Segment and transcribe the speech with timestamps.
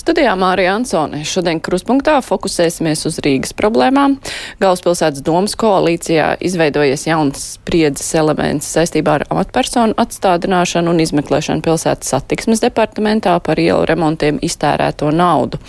[0.00, 1.18] Studijā Mārija Ansone.
[1.28, 4.14] Šodien kruspunktā fokusēsimies uz Rīgas problēmām.
[4.62, 12.64] Galvaspilsētas domas koalīcijā izveidojies jauns spriedzes elements saistībā ar amatpersonu atstādināšanu un izmeklēšanu pilsētas satiksmes
[12.64, 15.60] departamentā par ielu remontiem iztērēto naudu.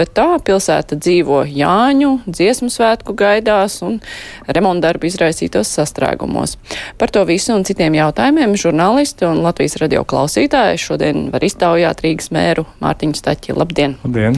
[0.00, 4.00] Bet tā pilsēta dzīvo Jāņu, dziesmu svētku gaidās un
[4.48, 6.56] remontdarbu izraisītos sastrēgumos.
[6.96, 12.32] Par to visu un citiem jautājumiem žurnālisti un Latvijas radio klausītāji šodien var iztaujāt Rīgas
[12.32, 13.52] mēru Mārtiņu Staķi.
[13.52, 13.73] Labdien!
[13.74, 13.96] Labdien!
[14.04, 14.36] Labdien.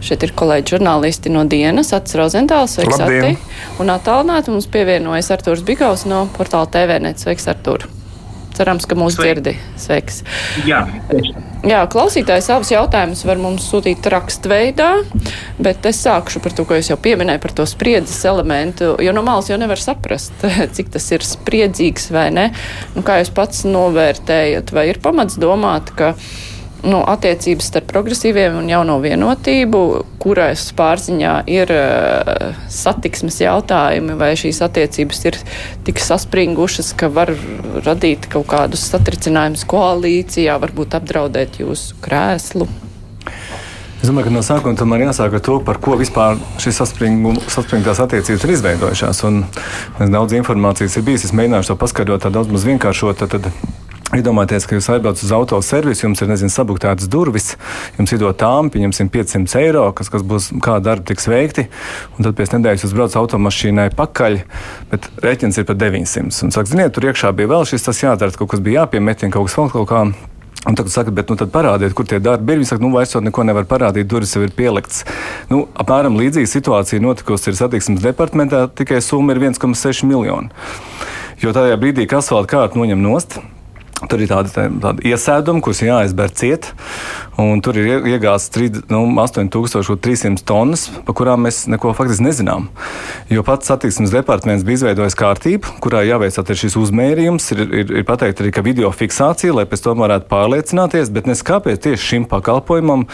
[0.00, 3.34] Šeit ir kolēģi žurnālisti no dienas, Ats Rozentāls, sveiks Ati.
[3.82, 7.20] Un attālināti mums pievienojas Artūrs Bigaus no portāla TVNet.
[7.20, 7.84] Sveiks, Artūr!
[8.56, 9.52] Cerams, ka mūs dzirdi.
[9.76, 10.22] Sveiks!
[10.64, 10.86] Jā,
[11.60, 14.88] Jā, klausītājs savus jautājumus var mums sūtīt rakstveidā,
[15.60, 19.20] bet es sākšu par to, ko es jau pieminēju, par to spriedzes elementu, jo no
[19.26, 20.32] malas jau nevar saprast,
[20.78, 22.46] cik tas ir spriedzīgs vai ne.
[22.96, 26.14] Nu, kā jūs pats novērtējat, vai ir pamats domāt, ka
[26.86, 29.80] nu, attiecības starp progresīviem un jauno vienotību,
[30.22, 35.40] kurais pārziņā ir uh, satiksmes jautājumi, vai šīs attiecības ir
[35.88, 37.32] tik saspringušas, ka var
[37.86, 42.68] radīt kaut kādus satricinājumus koalīcijā, varbūt apdraudēt jūsu krēslu.
[44.00, 48.46] Es domāju, ka no sākuma tomēr jāsāk ar to, par ko vispār šīs saspringtās attiecības
[48.46, 49.20] ir izveidojušās.
[49.28, 49.42] Un
[50.14, 51.26] daudz informācijas ir bijis.
[51.28, 53.20] Es mēģināšu to paskaidrot tā daudz maz vienkāršot.
[53.20, 57.52] Tad, tad Iedomājieties, ka jūs aizbraucat uz autoservisu, jums ir nezinu, sabuktētas durvis,
[57.94, 61.68] jums iedod tāmpi, jums ir 500 eiro, kas, kas būs, kāda darba tiks veikti,
[62.16, 64.40] un tad pēc nedēļas jūs braucat automašīnai pakaļ,
[64.90, 66.26] bet rēķins ir par 900.
[66.42, 69.46] Un saka, ziniet, tur iekšā bija vēl šis, tas jādara, kaut kas bija jāpiemetina, kaut
[69.46, 70.02] kas vēl kaut kā.
[70.68, 72.58] Un tad saka, bet nu, parādiet, kur tie darbi ir.
[72.60, 75.06] Viņi saka, nu, vairs neko nevar parādīt, durvis jau ir pielikts.
[75.48, 80.52] Nu, apmēram līdzīga situācija notikusi satiksmes departamentā, tikai summa ir 1,6 miljoni.
[81.40, 83.38] Jo tajā brīdī, kad asfalta kārta noņem nost,
[84.08, 86.70] Tur ir tādi, tādi iesēdumi, kurus jāizber ciet.
[87.36, 92.68] Tur ir iegāzts nu, 8300 tonnas, par kurām mēs neko faktiski nezinām.
[93.32, 97.50] Jo pats satiksmes departaments bija izveidojis kārtību, kurā jāveic šis uzmērījums.
[97.52, 101.84] Ir, ir, ir pateikts arī, video fiksācija, lai pēc tam varētu pārliecināties, bet nes kāpēc
[101.84, 103.04] tieši šim pakalpojumam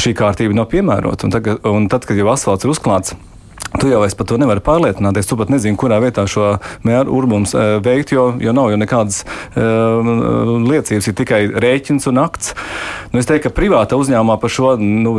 [0.00, 1.28] šī kārtība nav piemērota.
[1.28, 3.16] Un, tagad, un tad, kad jau asfalts ir uzklāts,
[3.80, 5.28] Tu jau par to nevari pārliecināties.
[5.28, 9.22] Tu pat nezini, kurā vietā šo mēru urbumus e, veikt, jo, jo nav jau nekādas
[9.24, 9.64] e,
[10.68, 12.52] liecības, ir tikai rēķins un akts.
[13.12, 15.16] Nu, es teiktu, ka privāta uzņēmumā par šo nu,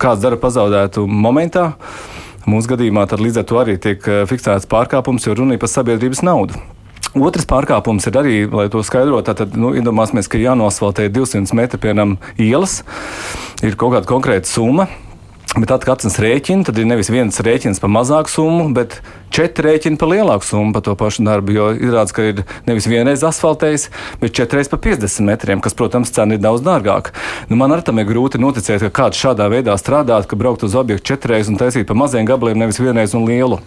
[0.00, 1.72] kāds dara pazaudētu momentā.
[2.48, 6.24] Mūsu gadījumā līdz ar to arī tiek e, fiksēts pārkāpums, jo runa ir par sabiedrības
[6.24, 6.60] naudu.
[7.14, 12.16] Otrs pārkāpums ir arī, lai to skaidrotu, tad nu, iedomāsimies, ka jānosvaltē 200 metri piemēram
[12.42, 12.80] ielas,
[13.62, 14.88] ir kaut kāda konkrēta summa.
[15.54, 18.96] Bet atceras rēķinu, tad ir nevis viens rēķins par mazāku summu, bet
[19.34, 21.54] četri rēķini par lielāku summu par to pašu darbu.
[21.54, 23.86] Jo izrādās, ka ir nevis vienreiz asfaltējis,
[24.18, 27.14] bet četreiz pa 50 metriem, kas, protams, cena ir daudz dārgāka.
[27.46, 30.74] Nu, man ar tam ir grūti noticēt, ka kāds šādā veidā strādāt, ka braukt uz
[30.74, 33.62] objektu četreiz un taisīt pa maziem gabaliem, nevis vienreiz un lielu.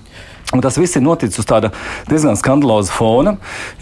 [0.56, 1.74] Un tas viss ir noticis uz tāda
[2.08, 3.34] diezgan skandaloza fona,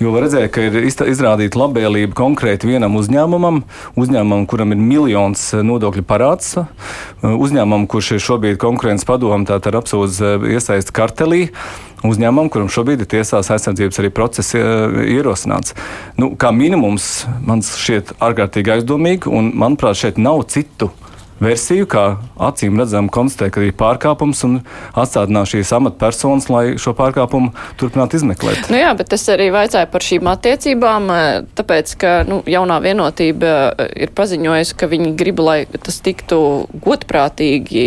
[0.01, 3.59] jo redzēt, ka ir izrādīta labvēlība konkrēti vienam uzņēmumam,
[4.01, 6.65] uzņēmumam, kuram ir miljons eh, nodokļu parāds, eh,
[7.21, 11.51] uzņēmumam, kurš ir šobrīd konkurences padomu, tātad apsūdz eh, iesaist kartelī.
[12.05, 15.77] Uzņēmumam, kuram šobrīd ir tiesās aizsardzības arī process ierosināts.
[16.17, 22.05] Nu, kā minimums man šķiet ārkārtīgi aizdomīgi, un manuprāt, šeit nav citu uh, versiju, kā
[22.41, 24.57] acīm redzam, konstatē, ka ir pārkāpums un
[24.95, 28.69] atstādināt šīs amatpersonas, lai šo pārkāpumu turpinātu izmeklēt.
[28.71, 33.53] Nu jā, bet es arī vaicāju par šīm attiecībām, eh, tāpēc, ka nu, jaunā vienotība
[33.71, 36.39] eh, ir paziņojusi, ka viņi grib, lai tas tiktu
[36.85, 37.85] godprātīgi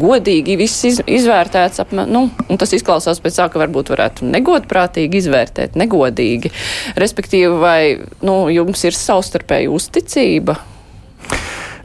[0.00, 1.82] godīgi viss iz, izvērtēts.
[1.82, 2.26] Apmē, nu,
[2.60, 6.52] tas izklausās pēc tā, ka varbūt varētu negodprātīgi izvērtēt, negodīgi.
[7.00, 7.80] Respektīvi, vai
[8.24, 10.56] nu, jums ir savstarpēja uzticība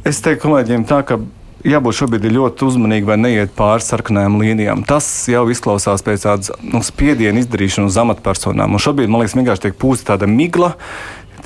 [0.05, 1.17] Es teiktu kolēģiem tā, ka
[1.65, 4.83] jābūt šobrīd ļoti uzmanīgiem, vai neiet pāri sarkanajām līnijām.
[4.85, 8.77] Tas jau izklausās pēc tādas nu, spiediena izdarīšanas uz amatpersonām.
[8.77, 10.75] Un šobrīd, man liekas, vienkārši tiek pūsta tāda migla,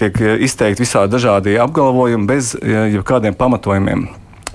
[0.01, 4.10] tiek eh, izteikti visādi dažādi apgalvojumi bez jebkādiem pamatojumiem.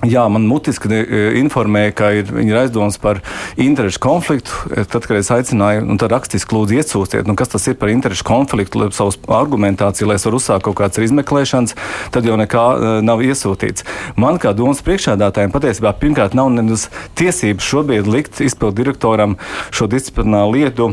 [0.05, 3.21] Jā, man mutiski e, informēja, ka ir, ir aizdomas par
[3.61, 4.53] interešu konfliktu.
[4.69, 7.91] E, tad, kad es aicināju, un tad rakstiski lūdzu iesūstiet, nu, kas tas ir par
[7.93, 11.75] interešu konfliktu, lai savu argumentāciju, lai es varu uzsākt kaut kādas izmeklēšanas,
[12.13, 13.85] tad jau nekā uh, nav iesūtīts.
[14.21, 19.37] Man kā domas priekšādātājiem patiesībā pirmkārt nav nevis tiesības šobrīd likt izpildu direktoram
[19.75, 20.89] šo disciplināru lietu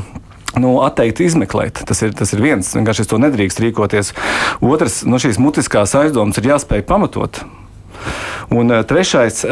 [0.60, 1.82] nu, atteikt izmeklēt.
[1.88, 4.12] Tas ir, tas ir viens, vienkārši es to nedrīkst rīkoties.
[4.60, 7.42] Otrs, no nu, šīs mutiskās aizdomas ir jāspēj pamatot.
[8.52, 9.42] Un trešais,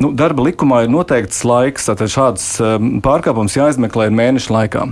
[0.00, 2.46] nu, darba likumā ir noteikts laiks, tad šāds
[3.04, 4.86] pārkāpums jāizmeklē mēnešu laikā.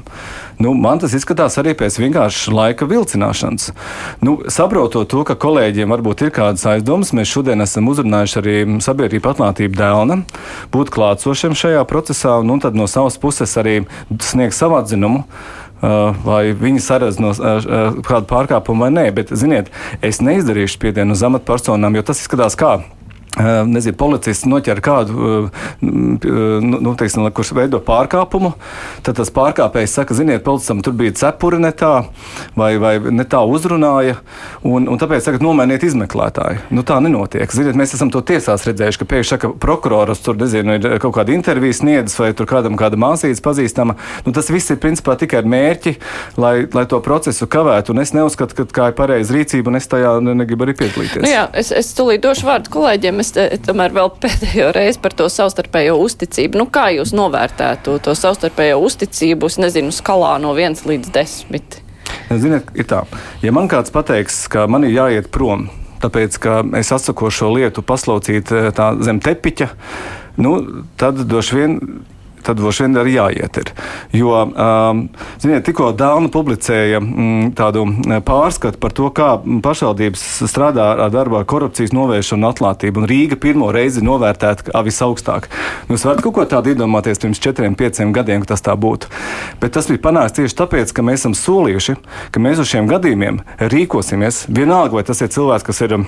[0.61, 3.70] Nu, man tas izskatās arī pēc vienkāršas laika vilcināšanas.
[4.25, 9.32] Nu, saprotot to, ka kolēģiem varbūt ir kādas aizdomas, mēs šodien esam uzrunājuši arī sabiedrību
[9.32, 10.19] atklātību dēlna,
[10.73, 13.79] būt klātsošiem šajā procesā un, un tad no savas puses arī
[14.20, 15.25] sniegt savu atzinumu.
[16.25, 19.69] Vai viņi saredz no kādu pārkāpumu vai nē, bet, ziniet,
[20.00, 22.79] es neizdarīšu spiedienu uz amatpersonām, jo tas izskatās kā
[23.37, 25.49] nezinu, policists noķer kādu,
[25.83, 28.55] nu, teiksim, kurš veido pārkāpumu,
[29.05, 31.93] tad tas pārkāpējs saka, ziniet, policistam tur bija cepuri ne tā,
[32.56, 34.19] vai, vai ne tā uzrunāja,
[34.67, 36.65] un, un tāpēc tagad nomainiet izmeklētāju.
[36.75, 37.53] Nu, tā nenotiek.
[37.53, 41.35] Ziniet, mēs esam to tiesās redzējuši, ka pēkšņi saka, prokurors tur, nezinu, ir kaut kāda
[41.37, 43.99] intervija sniedzis, vai tur kādam kāda māsīca pazīstama.
[44.27, 45.97] Nu, tas viss ir principā tikai ar mērķi,
[46.41, 49.89] lai, lai to procesu kavētu, un es neuzskatu, ka tā ir pareiza rīcība, un es
[49.91, 51.25] tajā negribu arī piedalīties.
[51.25, 55.14] Nu jā, es, es tulīt došu vārdu kolēģiem es te, tomēr vēl pēdējo reizi par
[55.19, 56.61] to savstarpējo uzticību.
[56.61, 61.81] Nu, kā jūs novērtētu to savstarpējo uzticību, es nezinu, skalā no 1 līdz 10?
[62.31, 63.02] Ziniet, ir tā,
[63.43, 65.67] ja man kāds pateiks, ka man ir jāiet prom,
[66.02, 68.69] tāpēc, ka es atsaku šo lietu paslaucīt eh,
[69.06, 69.70] zem tepiņa,
[70.43, 70.56] nu,
[71.00, 71.81] tad droši vien
[72.46, 73.58] tad droši vien arī jāiet.
[73.60, 73.72] Ir.
[74.20, 75.02] Jo, um,
[75.43, 79.32] ziniet, tikko Dāna publicēja mm, tādu mm, pārskatu par to, kā
[79.64, 85.50] pašvaldības strādā ar darbā korupcijas novēršanu un atklātību, un Rīga pirmo reizi novērtēta kā visaugstāk.
[85.90, 89.10] Jūs varat kaut ko tādu iedomāties pirms četriem, pieciem gadiem, ka tas tā būtu.
[89.62, 91.98] Bet tas bija panākts tieši tāpēc, ka mēs esam solījuši,
[92.34, 94.46] ka mēs uz šiem gadījumiem rīkosimies.
[94.52, 95.98] Vienalga, vai tas ir cilvēks, kas ir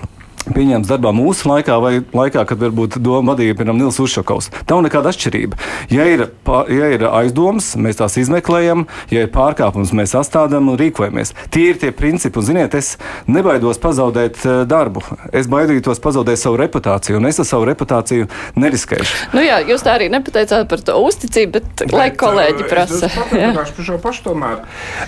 [0.54, 4.50] pieņemts darbā mūsu laikā vai laikā, kad varbūt doma vadīja piemēram Nils Ušakovs.
[4.68, 5.58] Nav nekāda atšķirība.
[5.92, 6.26] Ja ir,
[6.72, 11.34] ja ir aizdomas, mēs tās izmeklējam, ja ir pārkāpums, mēs astādām un rīkojamies.
[11.54, 12.96] Tie ir tie principi, un ziniet, es
[13.30, 15.04] nebaidos pazaudēt eh, darbu.
[15.32, 18.28] Es baidītos pazaudēt savu reputāciju, un es ar savu reputāciju
[18.58, 19.32] neriskēšu.
[19.36, 23.10] Nu jā, jūs tā arī nepateicāt par to uzticību, bet, bet lai kolēģi eh, prasa.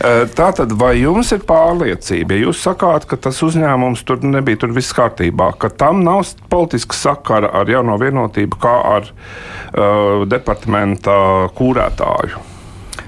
[0.00, 4.74] Eh, tātad, vai jums ir pārliecība, ja jūs sakāt, ka tas uzņēmums tur nebija tur
[4.76, 5.29] viss kārtībā?
[5.30, 12.38] Kārtībā, ka tam nav politiska sakara ar jauno vienotību, kā ar uh, departamenta kūrētāju.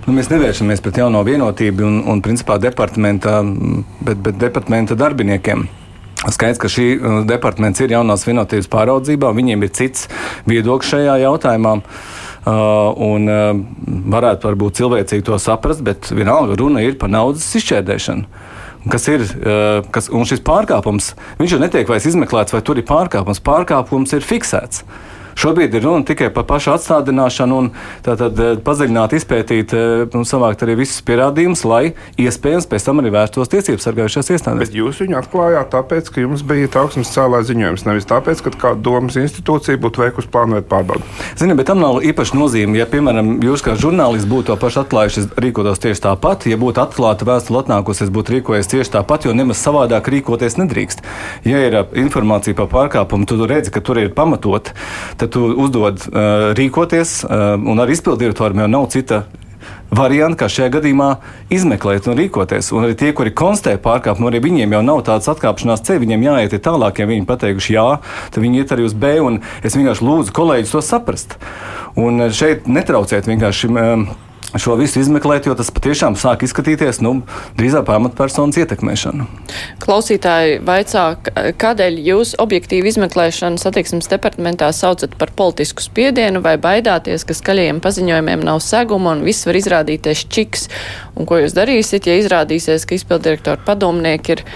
[0.07, 3.43] Nu, mēs nevēršamies pret jauno vienotību un, un principā, departamenta,
[4.01, 5.69] bet, bet departamenta darbiniekiem.
[6.23, 10.09] Skaidrs, ka šī uh, departaments ir jaunās vienotības pāraudzībā, viņiem ir cits
[10.47, 11.81] viedoklis šajā jautājumā.
[12.43, 13.53] Uh, un uh,
[14.11, 18.51] varētu varbūt cilvēcīgi to saprast, bet vienalga runa ir par naudas izšķērdēšanu
[18.91, 19.25] kas ir
[19.95, 21.13] kas, šis pārkāpums.
[21.39, 23.43] Viņš jau netiek vairs izmeklēts, vai tur ir pārkāpums.
[23.45, 24.83] Pārkāpums ir fiksēts.
[25.39, 27.71] Šobrīd ir runa tikai par pašu atstādināšanu un
[28.05, 31.83] tātad eh, padziļināt, izpētīt eh, un savākt arī visus pierādījumus, lai
[32.21, 34.67] iespējams pēc tam arī vērstos tiesības sargājušās iestādes.
[34.67, 38.85] Bet jūs viņu atklājāt tāpēc, ka jums bija trauksmes cēlā ziņojums, nevis tāpēc, ka kāda
[38.85, 41.07] domas institūcija būtu veikusi plānotu pārbaudi.
[41.41, 42.79] Ziniet, bet tam nav īpaši nozīme.
[42.81, 47.27] Ja, piemēram, jūs kā žurnālists būtu to pašu atklājuši, rīkotos tieši tāpat, ja būtu atklāta
[47.29, 51.05] vēstule atnākusi, es būtu rīkojies tieši tāpat, jo nemaz savādāk rīkoties nedrīkst.
[51.49, 54.73] Ja ir informācija par pārkāpumu, tad tu redzi, ka tur ir pamatot
[55.23, 59.23] tad tu uzdod uh, rīkoties, uh, un ar izpilddirektoriem jau nav cita
[59.93, 61.09] varianti, kā šajā gadījumā
[61.53, 62.73] izmeklēt un rīkoties.
[62.75, 66.59] Un arī tie, kuri konstatē pārkāpumu, arī viņiem jau nav tādas atkāpšanās ceļa, viņiem jāiet
[66.65, 67.03] tālāk.
[67.03, 67.87] Ja viņi pateikuši jā,
[68.33, 69.15] tad viņi iet arī uz B.
[69.63, 71.39] Es vienkārši lūdzu kolēģus to saprast.
[72.01, 73.73] Un šeit netraucēt vienkārši.
[73.73, 74.07] Um,
[74.61, 77.15] šo visu izmeklēt, jo tas patiešām sāk izskatīties nu,
[77.59, 79.27] drīzāk par amatpersonas ietekmēšanu.
[79.83, 81.05] Klausītāji vaicā,
[81.63, 88.45] kādēļ jūs objektīvi izmeklēšanu satiksmes departamentā saucat par politisku spiedienu vai baidāties, ka skaļajiem paziņojumiem
[88.45, 90.69] nav seguma un viss var izrādīties čiks?
[91.17, 94.47] Un ko jūs darīsiet, ja izrādīsies, ka izpildirektora padomnieki ir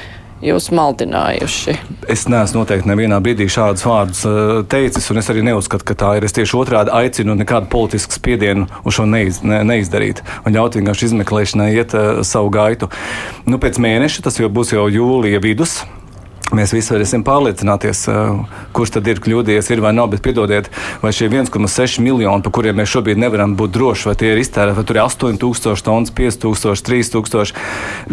[0.44, 1.76] jūs maldinājuši?
[2.12, 6.12] Es neesmu noteikti nevienā brīdī šādus vārdus uh, teicis, un es arī neuzskatu, ka tā
[6.18, 6.26] ir.
[6.26, 11.10] Es tieši otrādi aicinu nekādu politisku spiedienu uz šo neiz, ne, neizdarīt un ļaut vienkārši
[11.10, 12.90] izmeklēšanai iet uh, savu gaitu.
[13.48, 15.80] Nu, pēc mēneša, tas jau būs jau jūlija vidus.
[16.54, 18.04] Mēs visi varēsim pārliecināties,
[18.76, 20.12] kurš tad ir kļūdījies, ir vai nav.
[20.12, 20.68] Bet piedodiet,
[21.02, 24.76] vai šie 1,6 miljoni, par kuriem mēs šobrīd nevaram būt droši, vai tie ir iztērēti,
[24.78, 27.56] vai tur ir 8000 tonnas, 5000, 3000.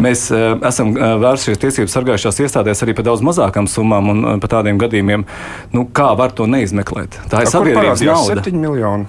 [0.02, 5.28] Mēs esam vērsušies tiesību sargājušās iestādēs arī par daudz mazākām summām un par tādiem gadījumiem.
[5.76, 7.20] Nu, kā var to neizmeklēt?
[7.30, 8.42] Tā ir sabiedrības nauda.
[8.42, 9.06] 7 miljoni.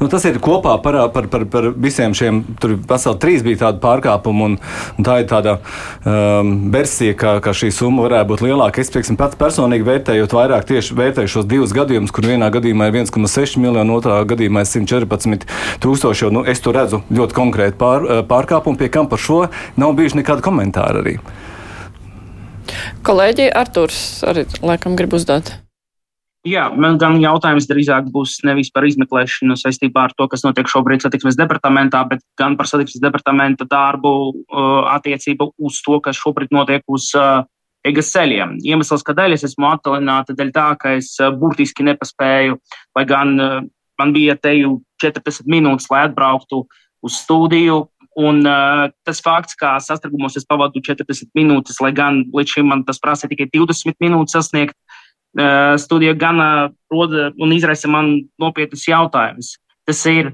[0.00, 3.80] Nu, tas ir kopā par, par, par, par visiem šiem, tur veseli trīs bija tādi
[3.80, 4.56] pārkāpumi, un,
[4.98, 8.65] un tā ir tāda um, versija, ka, ka šī summa varētu būt lielāka.
[8.66, 12.98] Es, piemēram, pats personīgi vērtējot vairāk tieši vērtēju šos divus gadījumus, kur vienā gadījumā ir
[13.04, 15.46] 1,6 miljonu, otrā gadījumā ir 114
[15.84, 19.44] tūkstoši, jo nu, es tur redzu ļoti konkrēti pār, uh, pārkāpumu, pie kam par šo
[19.78, 21.14] nav bijuši nekādi komentāri arī.
[23.06, 25.54] Kolēģi Arturs arī laikam grib uzdot.
[26.46, 31.02] Jā, man gan jautājums drīzāk būs nevis par izmeklēšanu saistībā ar to, kas notiek šobrīd
[31.02, 36.86] satiksmes departamentā, bet gan par satiksmes departamenta darbu uh, attiecību uz to, kas šobrīd notiek
[36.86, 37.42] uz uh,
[37.86, 38.56] Egas ceļiem.
[38.66, 42.58] Iemesls, kādēļ es esmu attālināta, dēļ tā, ka es uh, burtiski nepaspēju,
[42.98, 43.58] lai gan uh,
[44.00, 46.64] man bija te jau 40 minūtes, lai atbrauktu
[47.06, 47.84] uz studiju.
[48.16, 52.86] Un uh, tas fakts, ka sastrēgumos es pavadu 40 minūtes, lai gan līdz šim man
[52.88, 54.78] tas prasa tikai 20 minūtes sasniegt,
[55.36, 56.38] Eh, studija gan
[56.90, 59.56] roda un izraisa man nopietnus jautājumus.
[59.84, 60.30] Tas ir,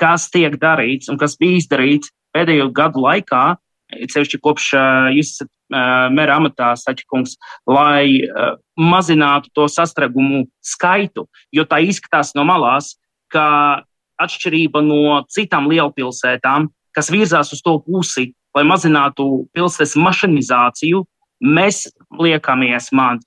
[0.00, 3.58] kas tiek darīts un kas bija izdarīts pēdējo gadu laikā,
[4.06, 4.70] sevišķi kopš
[5.16, 5.50] jūs esat
[6.14, 7.36] mēra amatā, Saķikungs,
[7.68, 8.24] lai
[8.78, 12.94] mazinātu to sastrēgumu skaitu, jo tā izskatās no malās,
[13.32, 13.84] ka
[14.18, 21.04] atšķirība no citām lielpilsētām, kas virzās uz to pusi, lai mazinātu pilsētas mašinizāciju,
[21.44, 21.86] mēs
[22.18, 23.20] liekamies man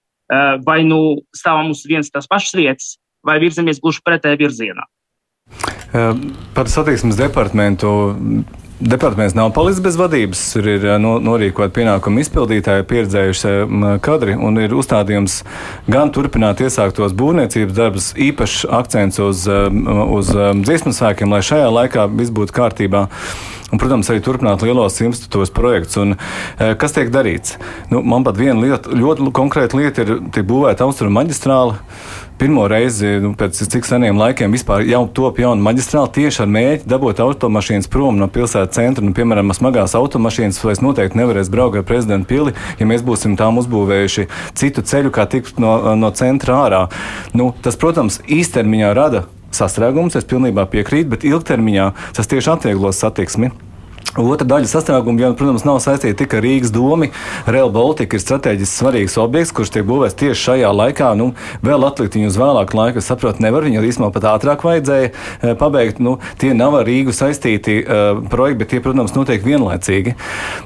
[0.65, 4.87] vai nu stāvam uz vienas tās pašas vietas, vai virzamies gluži pretējā virzienā.
[6.55, 8.15] Par satiksmes departamentu
[8.81, 10.41] Departaments nav palicis bez vadības.
[10.55, 13.53] Tur ir eh, no, norīkot pienākumu izpildītāji, pieredzējuši
[14.01, 15.41] kadri un ir uzstādījums
[15.91, 20.35] gan turpināt iesāktos būvniecības darbus, īpašs akcents uz, uz
[20.65, 23.07] dziesmu svēkiem, lai šajā laikā viss būtu kārtībā
[23.71, 25.99] un, protams, arī turpināt lielos institūtos projektus.
[26.01, 26.15] Un,
[26.59, 27.57] e, kas tiek darīts?
[27.91, 31.79] Nu, man pat viena lieta, ļoti konkrēta lieta ir, tiek būvēta austrumu maģistrāla.
[32.41, 36.89] Pirmo reizi nu, pēc cik seniem laikiem vispār jau top jauna maģistrāla tieši ar mērķi
[36.89, 39.05] dabūt automašīnas prom no pilsētas centra.
[39.05, 43.61] Nu, piemēram, smagās automašīnas vairs noteikti nevarēs braukt ar prezidentu pili, ja mēs būsim tām
[43.61, 44.25] uzbūvējuši
[44.57, 46.83] citu ceļu, kā tikt no, no centra ārā.
[47.37, 53.53] Nu, tas, protams, īstermiņā rada sastrēgums, es pilnībā piekrītu, bet ilgtermiņā tas tieši atvieglos satiksmi.
[54.19, 57.07] Otra daļa sastāvdaļa, jau, protams, nav saistīta tikai ar Rīgas domu.
[57.47, 61.13] Rail Baltica ir strateģiski svarīgs objekts, kurš tiek būvēts tieši šajā laikā.
[61.15, 61.29] Nu,
[61.63, 63.63] vēl atlikt viņu uz vēlāku laiku, es saprotu, nevar.
[63.63, 66.01] Viņu īstenībā pat ātrāk vajadzēja e, pabeigt.
[66.03, 70.17] Nu, tie nav ar Rīgu saistīti uh, projekti, bet tie, protams, notiek vienlaicīgi.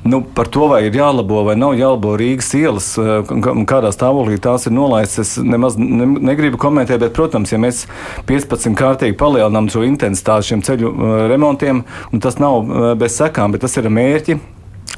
[0.10, 3.30] Nu, par to, vai ir jālabo vai nav jālabo Rīgas ielas, uh,
[3.70, 7.84] kādā stāvoklī tās ir nolaistas, es nemaz ne, negribu komentēt, bet, protams, ja mēs
[8.26, 11.86] 15 kārtīgi palielinām šo intensitāti šiem ceļu uh, remontiem,
[12.26, 14.40] tas nav bez sekām sekām, bet tas ir mērķi.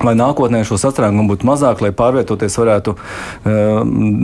[0.06, 3.80] Lai nākotnē šo sastrēgumu būtu mazāk, lai pārvietoties varētu uh,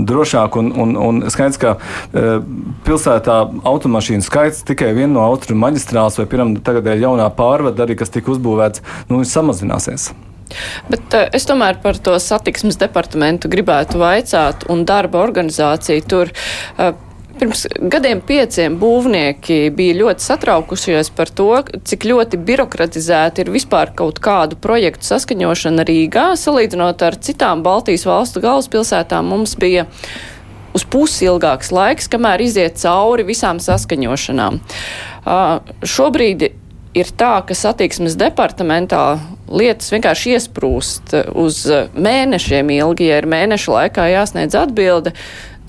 [0.05, 0.57] drošāk.
[0.61, 2.43] Un, un, un skaidrs, ka uh,
[2.85, 3.37] pilsētā
[3.71, 8.35] automašīnu skaits tikai viena no austrumu maģistrāls vai, piemēram, tagadēļ jaunā pārvada arī, kas tika
[8.35, 10.11] uzbūvēts, nu, samazināsies.
[10.93, 16.35] Bet uh, es tomēr par to satiksmes departamentu gribētu vaicāt un darba organizāciju tur.
[16.77, 16.93] Uh,
[17.33, 21.49] Pirms gadiem pieciem būvnieki bija ļoti satraukušies par to,
[21.89, 26.27] cik ļoti birokratizēta ir vispār kaut kādu projektu saskaņošana Rīgā.
[26.39, 29.87] Salīdzinot ar citām Baltijas valstu galvaspilsētām, mums bija
[30.77, 34.59] uz pusi ilgāks laiks, kamēr iziet cauri visām saskaņošanām.
[35.23, 36.51] Uh, šobrīd
[36.93, 39.17] ir tā, ka satiksmes departamentā
[39.53, 41.63] lietas vienkārši iesprūst uz
[41.93, 45.13] mēnešiem ilgi, ja ir mēneša laikā jāsniedz atbilde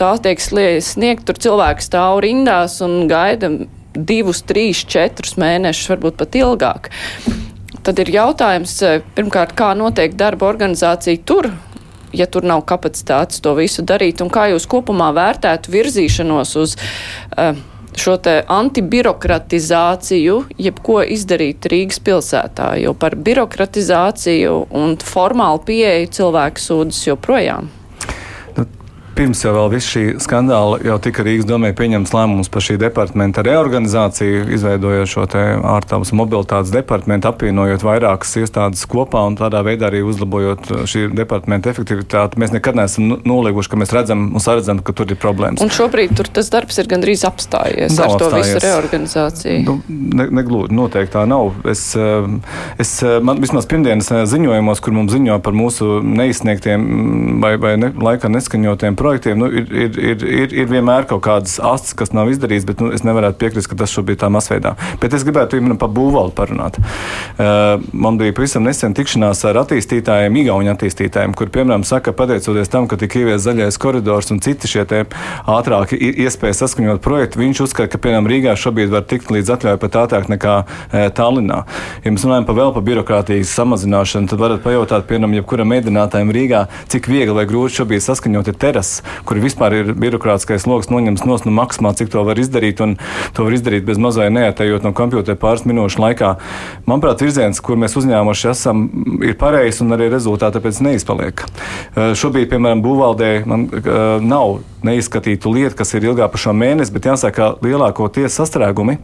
[0.01, 3.51] tā tiek sniegt, tur cilvēki stāv rindās un gaida
[3.95, 6.91] divus, trīs, četrus mēnešus, varbūt pat ilgāk.
[7.85, 11.53] Tad ir jautājums, eh, pirmkārt, kā notiek darba organizācija tur,
[12.13, 16.77] ja tur nav kapacitātes to visu darīt, un kā jūs kopumā vērtētu virzīšanos uz
[17.37, 17.55] uh,
[17.97, 27.07] šo te antibirokratizāciju, jebko izdarīt Rīgas pilsētā, jo par birokratizāciju un formālu pieeju cilvēku sūdzas
[27.11, 27.71] joprojām.
[29.14, 34.49] Pirms jau viss šī skandāla jau tika Rīgas domē pieņemts lēmums par šī departamenta reorganizāciju,
[34.56, 35.26] izveidojot šo
[35.71, 42.40] ārtelpas mobilitātes departamentu, apvienojot vairākas iestādes kopā un tādā veidā arī uzlabojot šī departamenta efektivitāti.
[42.42, 45.62] Mēs nekad neesam nu, nolieguši, ka mēs redzam un saredzam, ka tur ir problēmas.
[45.62, 48.50] Un šobrīd tur tas darbs ir gandrīz apstājies nav ar to apstājies.
[48.50, 49.62] visu reorganizāciju.
[49.68, 51.52] Nu, ne, neglūdi, noteikti tā nav.
[51.71, 52.26] Es, eh,
[52.83, 57.54] es, eh, man vismaz pirmdienas eh, ziņojumos, kur mums ziņo par mūsu neizsniegtiem mm, vai,
[57.62, 61.95] vai ne, laikā neskaņotiem projektiem nu, ir, ir, ir, ir, ir vienmēr kaut kādas astes,
[61.99, 64.75] kas nav izdarītas, bet nu, es nevarētu piekrist, ka tas šobrīd tā masveidā.
[65.03, 66.81] Bet es gribētu piemēram par būvvaldu parunāt.
[66.81, 72.89] Uh, man bija pavisam nesen tikšanās ar attīstītājiem, Igaunijas attīstītājiem, kur piemēram saka, pateicoties tam,
[72.91, 78.01] ka tika ievies zaļais koridors un citi šie ātrāki iespēja saskaņot projektu, viņš uzskata, ka
[78.03, 81.63] piemēram Rīgā šobrīd var tikt līdz atļauju pat ātrāk nekā e, Tallinā.
[82.05, 86.65] Ja mēs runājam par vēl par birokrātijas samazināšanu, tad varat pajautāt, piemēram, jebkuram mēdinātājam Rīgā,
[86.93, 88.61] cik viegli vai grūti šobrīd saskaņot ir
[88.95, 92.97] procesu, kur vispār ir birokrātiskais lokus noņemts no maksimāli, cik to var izdarīt, un
[93.35, 96.37] to var izdarīt bez mazai neatējot no kompjutera pāris minūšu laikā.
[96.87, 98.89] Manuprāt, virziens, kur mēs uzņēmuši esam,
[99.23, 101.45] ir pareizs un arī rezultāti tāpēc neizpaliek.
[101.95, 103.69] Šobrīd, piemēram, būvvaldē man
[104.23, 108.99] nav neizskatītu lietu, kas ir ilgāk par šo mēnesi, bet jāsaka, ka lielākoties sastrēgumi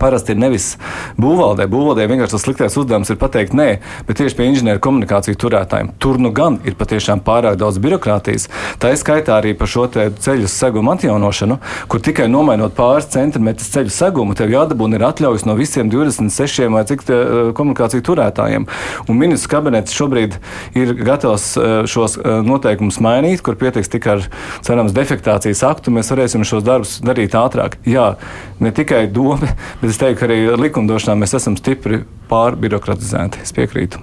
[0.00, 0.74] Parasti ir nevis
[1.20, 1.66] būvvaldē.
[1.70, 3.68] Būvvaldē vienkārši tas sliktais uzdevums ir pateikt nē,
[4.08, 5.92] bet tieši pie inženieru komunikāciju turētājiem.
[6.02, 8.48] Tur nu gan ir patiešām pārāk daudz birokrātijas.
[8.82, 11.58] Tā ir skaitā arī par šo ceļu segumu atjaunošanu,
[11.90, 16.84] kur tikai nomainot pāris centimetrus ceļu segumu, tev jādabūna ir atļaujas no visiem 26 vai
[16.88, 18.66] cik te, eh, komunikāciju turētājiem.
[19.08, 20.38] Un ministrs kabinets šobrīd
[20.78, 24.26] ir gatavs eh, šos eh, noteikumus mainīt, kur pietiks tikai ar
[24.64, 25.94] cerams defektācijas aktu.
[25.94, 27.78] Mēs varēsim šos darbus darīt ātrāk.
[27.88, 28.14] Jā,
[28.60, 29.50] ne tikai doma
[29.84, 31.98] Bet es teiktu, ka arī likumdošanā mēs esam stipri
[32.30, 33.42] pārbirokratizēti.
[33.44, 33.98] Es piekrītu.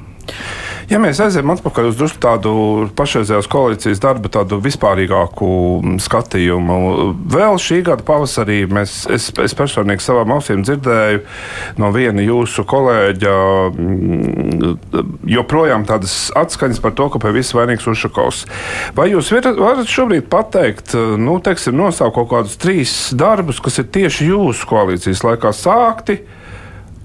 [0.91, 2.51] Ja mēs aizējām atpakaļ uz tādu
[2.97, 5.51] pašreizējās koalīcijas darbu, tādu vispārīgāku
[6.03, 6.77] skatījumu,
[7.31, 11.21] vēl šī gada pavasarī mēs, es, es personīgi savām ausīm dzirdēju
[11.79, 13.35] no viena jūsu kolēģa
[13.71, 14.73] mm,
[15.31, 18.43] joprojām tādas atskaņas par to, ka pie viss vainīgs Ušakovs.
[18.97, 24.31] Vai jūs varat šobrīd pateikt, nu, teiksim, nosaukt kaut kādus trīs darbus, kas ir tieši
[24.33, 26.19] jūsu koalīcijas laikā sākti?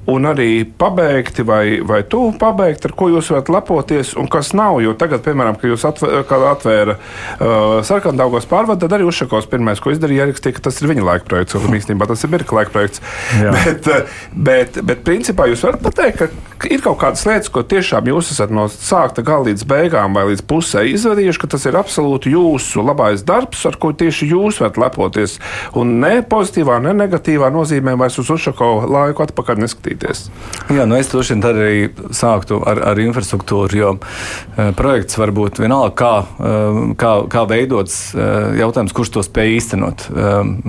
[0.07, 4.79] Un arī pabeigti, vai, vai tuvu pabeigt, ar ko jūs varat lepoties, un kas nav.
[4.85, 9.83] Jo tagad, piemēram, kad jūs atvēra, kad atvēra uh, sarkandaugos pārvadu, tad arī Ušakovs pirmais,
[9.83, 12.75] ko izdarīja, ierakstīja, ka tas ir viņa laika projekts, un īstenībā tas ir Birka laika
[12.75, 13.03] projekts.
[13.41, 13.55] Jā.
[13.67, 18.07] Bet, uh, bet, bet, principā, jūs varat pateikt, ka ir kaut kādas lietas, ko tiešām
[18.13, 22.31] jūs esat no sākta gala līdz beigām vai līdz pusē izdarījuši, ka tas ir absolūti
[22.35, 25.39] jūsu labais darbs, ar ko tieši jūs varat lepoties.
[25.79, 30.31] Un ne pozitīvā, ne negatīvā nozīmē vairs uz Ušakovu laiku atpakaļ neskatīties skatīties.
[30.71, 35.33] Jā, nu es droši vien tad arī sāktu ar, ar infrastruktūru, jo uh, projekts var
[35.33, 40.09] būt vienalga, kā, uh, kā, kā veidots uh, jautājums, kurš to spēj īstenot.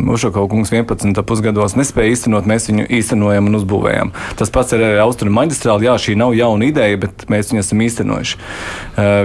[0.07, 4.13] Ušakovs kungs 11 pusgados nespēja īstenot, mēs viņu īstenojam un uzbūvējam.
[4.39, 5.87] Tas pats ir arī Austrumu maģistrāli.
[5.87, 8.39] Jā, šī nav jauna ideja, bet mēs viņu esam īstenojuši.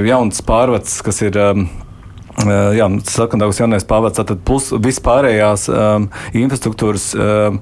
[0.08, 1.40] Jauns pārvads, kas ir.
[2.32, 7.58] Jā, sakandāks jaunais pavads, tad plus vispārējās um, infrastruktūras um,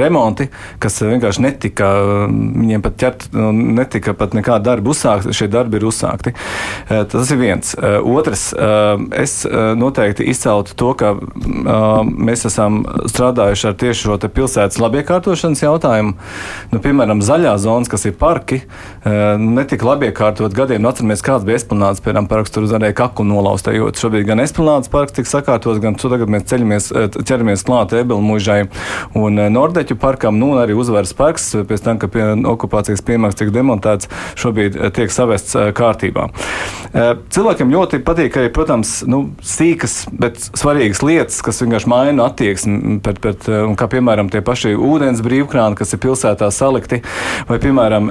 [0.00, 0.46] remonti,
[0.80, 1.90] kas vienkārši netika,
[2.32, 6.32] viņiem pat ķert, nu, netika pat nekāda darba uzsākta, šie darbi ir uzsākti.
[6.88, 7.74] Tas ir viens.
[7.78, 8.46] Otrs,
[9.20, 9.34] es
[9.78, 11.12] noteikti izceltu to, ka
[12.08, 12.80] mēs esam
[13.12, 16.16] strādājuši ar tieši šo pilsētas labiekārtošanas jautājumu.
[16.72, 18.62] Nu, piemēram, zaļā zonas, kas ir parki,
[19.04, 20.82] netika labiekārtot gadiem.
[20.82, 25.14] Nu, atceramies, kāds bija esplanāts, piemēram, parks tur uzvarēja kaku nolaustējot šobrīd gan Esplanādes parks
[25.16, 28.60] tiks sakārtots, gan tagad mēs ceļamies, eh, ķeramies klāt Ebelmužai
[29.18, 33.38] un eh, Nordeķu parkam, nu un arī uzvaras parks, pēc tam, ka pie okupācijas piemērs
[33.38, 36.28] tiek demontēts, šobrīd eh, tiek savests kārtībā.
[36.88, 43.20] Cilvēkiem ļoti patīk arī, protams, nu, sīkas, bet svarīgas lietas, kas vienkārši maina attieksmi pret,
[43.24, 47.02] pret, un kā piemēram tie paši ūdens brīvkrāni, kas ir pilsētā salikti,
[47.50, 48.08] vai piemēram,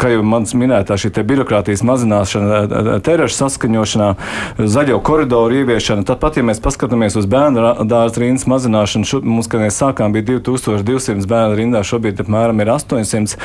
[0.00, 4.10] kā jau mans minētā šī birokrātijas mazināšana, terašu saskaņošanā,
[4.60, 6.04] zaļo koridoru ieviešana.
[6.08, 10.40] Tāpat, ja mēs paskatāmies uz bērnu dārza rindas mazināšanu, šo, mums, kad mēs sākām, bija
[10.40, 13.36] 2200 bērnu rindā, šobrīd apmēram ir 800.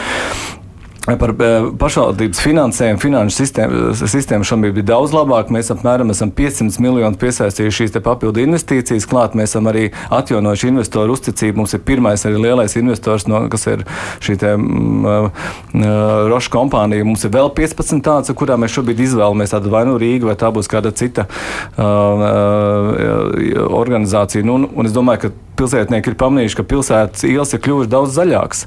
[1.05, 5.51] Par eh, pašvaldības finansējumu, finanšu sistēmu, sistēmu šobrīd bija daudz labāk.
[5.53, 9.05] Mēs apmēram esam 500 miljonu piesaistījuši šīs papildu investīcijas.
[9.09, 11.61] Klāt mēs esam arī atjaunojuši investoru uzticību.
[11.61, 13.85] Mums ir pirmais arī lielais investors, no, kas ir
[14.25, 17.05] šī te, mm, uh, Roša kompānija.
[17.05, 20.49] Mums ir vēl 15 tādas, kurā mēs šobrīd izvēlamies tādu vai nu Rīgu, vai tā
[20.55, 24.41] būs kāda cita uh, uh, organizācija.
[24.41, 28.65] Nu, un, es domāju, ka pilsētnieki ir pamanījuši, ka pilsētas ielas ir kļuvušas daudz zaļākas.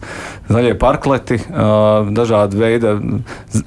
[0.49, 1.41] Zaļie parkleti,
[2.29, 2.93] dažādi veidi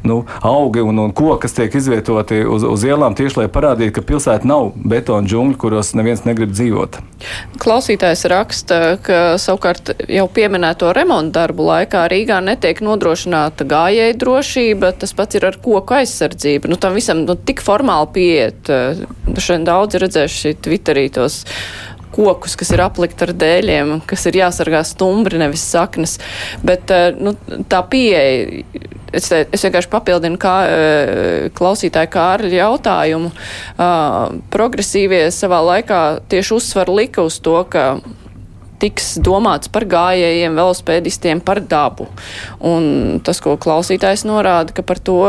[0.04, 4.06] nu, augi un, un koki, kas tiek izvietoti uz, uz ielām, tieši lai parādītu, ka
[4.06, 7.00] pilsēta nav betona džungļi, kuros neviens negrib dzīvot.
[7.62, 15.16] Klausītājs raksta, ka savukārt jau pieminēto remontu darbu laikā Rīgā netiek nodrošināta gājēja drošība, tas
[15.18, 16.72] pats ir ar koku aizsardzību.
[16.72, 18.74] Nu, tam visam nu, tik formāli pieiet.
[19.38, 21.42] Šodien daudz redzējuši Twitterī tos
[22.16, 26.18] kokus, kas ir aplikti ar dēļiem, kas ir jāsargā stumbri, nevis saknes.
[26.66, 27.36] Bet eh, nu,
[27.72, 28.64] tā pieeja.
[29.12, 33.32] Es, te, es vienkārši papildinu kā, eh, klausītāju Kārļa jautājumu.
[33.76, 37.98] Uh, progresīvie savā laikā tieši uzsver lika uz to, ka
[38.82, 42.08] tiks domāts par gājējiem, velospēdistiem, par dabu.
[42.66, 45.20] Un tas, ko klausītājs norāda, ka par to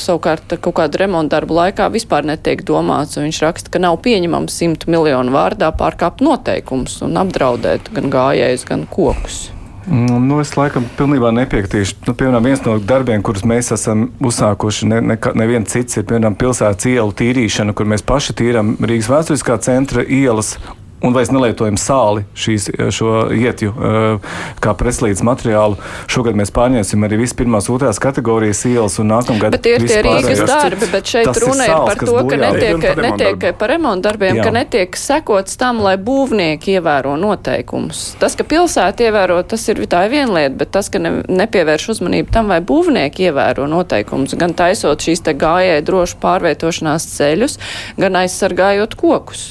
[0.00, 3.18] savukārt kaut kādu remontu darbu laikā vispār netiek domāts.
[3.20, 8.86] Viņš raksta, ka nav pieņemams simtu miljonu vārdā pārkāpt noteikumus un apdraudēt gan gājējus, gan
[8.90, 9.48] kokus.
[9.90, 12.02] Mm, nu, es laikam pilnībā nepiekritīšu.
[12.06, 16.36] Nu, piemēram, viens no darbiem, kurus mēs esam uzsākuši, neviens ne, ne cits, ir piemēram
[16.38, 20.54] pilsētas ielu tīrīšana, kur mēs paši tīrām Rīgas vēsturiskā centra ielas
[21.02, 24.32] un vairs nelietojam sāli šīs, šo ietju eh,
[24.62, 25.78] kā preslīdes materiālu.
[26.10, 29.54] Šogad mēs pārņemsim arī visu pirmās, otrās kategorijas ielas un nākamgad.
[29.56, 33.46] Bet tie ir tie Rīgas darbi, bet šeit runa ir par to, ka netiek, netiek
[33.60, 34.46] par remontu darbiem, Jā.
[34.48, 38.02] ka netiek sekots tam, lai būvnieki ievēro noteikumus.
[38.20, 41.88] Tas, ka pilsēta ievēro, tas ir tā ir viena lieta, bet tas, ka ne, nepievērš
[41.96, 47.56] uzmanību tam, vai būvnieki ievēro noteikumus, gan taisot šīs te gājēji drošu pārvietošanās ceļus,
[48.00, 49.50] gan aizsargājot kokus.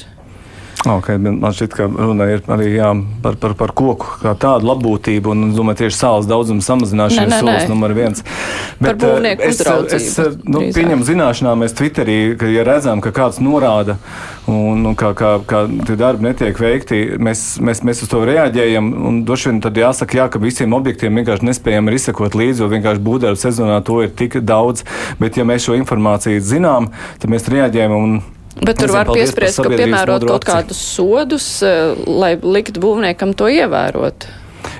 [0.88, 2.88] Okay, man šķiet, ka runa ir arī jā,
[3.20, 7.66] par, par, par koku kā tādu labbūtību un, domāju, tieši sāles daudzuma samazināšanu ir solis
[7.68, 8.24] numur viens.
[8.80, 9.60] Bet par eh, es,
[9.92, 10.08] es
[10.48, 13.98] nu, pieņemu zināšanā, mēs Twitterī, ka, ja redzam, ka kāds norāda
[14.48, 18.90] un, un kā, kā, kā tie darbi netiek veikti, mēs, mēs, mēs uz to reaģējam.
[19.10, 22.72] Un droši vien tad jāsaka, jā, ka visiem objektiem vienkārši nespējam arī izsekot līdzi, jo
[22.72, 24.88] vienkārši būvdarbu sezonā to ir tik daudz,
[25.20, 26.88] bet ja mēs šo informāciju zinām,
[27.20, 28.20] tad mēs reaģējam un
[28.60, 34.28] Bet tur var piespriest, ka piemērot kaut kādus sodus, eh, lai liktu būvniekam to ievērot.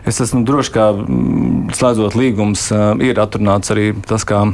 [0.05, 4.45] Es esmu drošs, ka mm, slēdzot līgums, eh, ir atrunāts arī tas, kā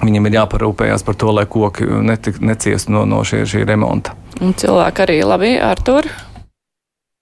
[0.00, 4.16] viņam ir jāparūpējas par to, lai koki netik, neciestu no, no šī, šī remonta.
[4.40, 6.00] Un cilvēki arī labi ar to.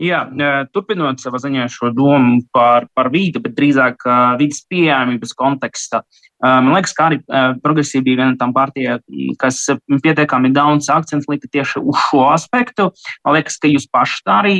[0.00, 0.22] Jā,
[0.72, 4.06] turpinot savā ziņā šo domu par, par vīdu, bet drīzāk
[4.40, 6.00] vidas pieejamības konteksta.
[6.40, 7.18] Man liekas, ka arī
[7.60, 9.02] progresīva bija viena no tām partijām,
[9.40, 9.58] kas
[9.90, 12.88] pietiekami daudz akcentu lika tieši uz šo aspektu.
[13.26, 14.54] Man liekas, ka jūs paši arī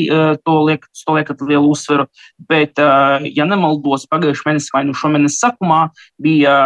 [0.45, 2.05] to, liek, to liekat lielu uzsveru.
[2.51, 5.87] Bet, ja nemaldos, pagājušajā mēnesī vai nu šomēnes sākumā
[6.21, 6.61] bija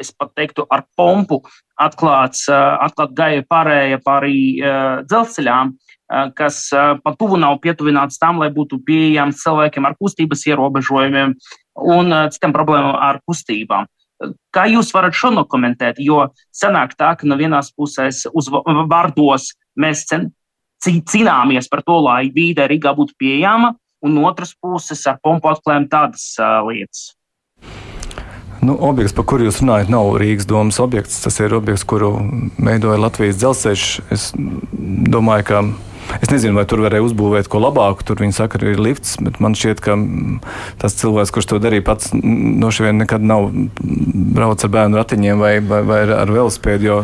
[0.00, 1.40] es pat teiktu, ar pompu
[1.80, 4.34] atklāts, atklāt gaisa pārējai pāri
[5.08, 5.76] dzelzceļām,
[6.36, 11.36] kas pa tuvu nav pietuvināts tam, lai būtu pieejams cilvēkiem ar kustības ierobežojumiem
[11.94, 13.88] un citām problēmām ar kustībām.
[14.52, 16.00] Kā jūs varat šo nokomentēt?
[16.02, 20.04] Jo sanāk tā, ka no vienās puses uz vārdos mēs
[20.84, 25.88] cīnāmies par to, lai vīde Rīgā būtu pieejama, un no otras puses ar pompu atklājam
[25.88, 27.14] tādas uh, lietas.
[28.60, 31.22] Nu, objekts, par kuru jūs runājat, nav Rīgas domas objekts.
[31.24, 32.12] Tas ir objekts, kuru
[32.60, 33.84] veidoja Latvijas dzelzceļš.
[34.12, 35.62] Es domāju, ka
[36.18, 38.04] Es nezinu, vai tur varēja uzbūvēt ko labāku.
[38.06, 39.96] Tur viņi saka, ka ir lifts, bet man šķiet, ka
[40.82, 45.54] tas cilvēks, kurš to darīja pats, droši vien nekad nav braucis ar bērnu ratiņiem vai,
[45.62, 46.90] vai, vai ar velospēdu.
[46.90, 46.98] Jo,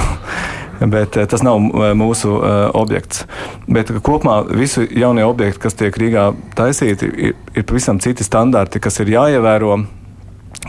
[0.94, 3.26] bet eh, tas nav eh, mūsu uh, objekts.
[3.70, 8.98] Bet kopumā visi jaunie objekti, kas tiek Rīgā taisīti, ir, ir pavisam citi standarti, kas
[9.04, 9.78] ir jāievēro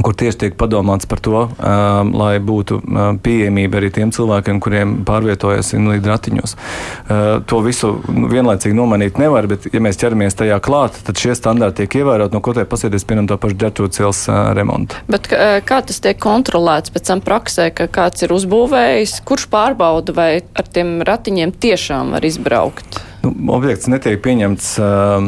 [0.02, 4.96] kur tieši tiek padomāts par to, um, lai būtu um, pieejamība arī tiem cilvēkiem, kuriem
[5.06, 6.56] pārvietojas invalīdu ratiņos.
[6.56, 11.38] Uh, to visu nu, vienlaicīgi nomanīt nevar, bet, ja mēs ķeramies tajā klāt, tad šie
[11.38, 14.98] standarti tiek ievērot, no ko te pasēties, piemēram, to pašu ģērbtūras cils uh, remontu.
[15.14, 20.18] Bet uh, kā tas tiek kontrolēts pēc tam praksē, ka kāds ir uzbūvējis, kurš pārbauda,
[20.18, 23.04] vai ar tiem ratiņiem tiešām var izbraukt?
[23.24, 25.26] Nu, objekts netiek pieņemts uh,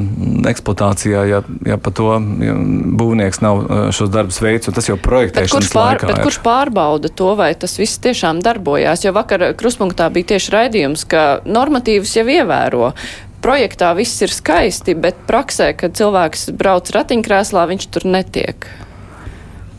[0.51, 2.09] eksploatācijā, ja, ja pa to
[2.43, 2.55] ja
[2.99, 4.75] būvnieks nav uh, šos darbus veicis.
[4.75, 6.17] Tas jau projektēšanas kurš pār, laikā.
[6.27, 9.05] Kurš pārbauda to, vai tas viss tiešām darbojās?
[9.07, 12.91] Jo vakar kruspunktā bija tieši raidījums, ka normatīvas jau ievēro
[13.45, 18.67] projektā viss ir skaisti, bet praksē, kad cilvēks brauc ratiņkrēslā, viņš tur netiek.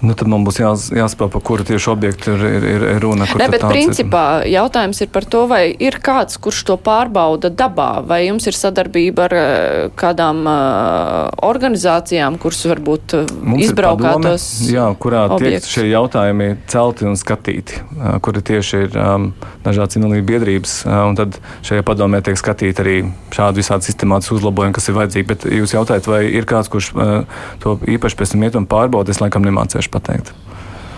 [0.04, 3.24] Nu, tad man būs jās, jāspēj, par kuru tieši objektu ir, ir, ir, ir runa.
[3.40, 4.52] Ne, bet principā ir?
[4.58, 9.24] jautājums ir par to, vai ir kāds, kurš to pārbauda dabā, vai jums ir sadarbība
[9.26, 14.44] ar eh, kādām uh, organizācijām, kuras varbūt eh, Mums izbraukātos.
[14.60, 15.70] Padome, jā, kurā objektus.
[15.70, 17.80] tiek šie jautājumi celti un skatīti,
[18.24, 19.30] kuri tieši ir um,
[19.64, 20.76] dažādas invalīdu biedrības,
[21.08, 22.96] un tad šajā padomē tiek skatīti arī
[23.32, 25.28] šādi visādi sistemātiski uzlabojumi, kas ir vajadzīgi.
[25.32, 29.14] Bet jūs jautājat, vai ir kāds, kurš uh, to īpaši pēc tam iet un pārbauda,
[29.14, 30.34] es laikam nemācēšu vienkārši pateikt.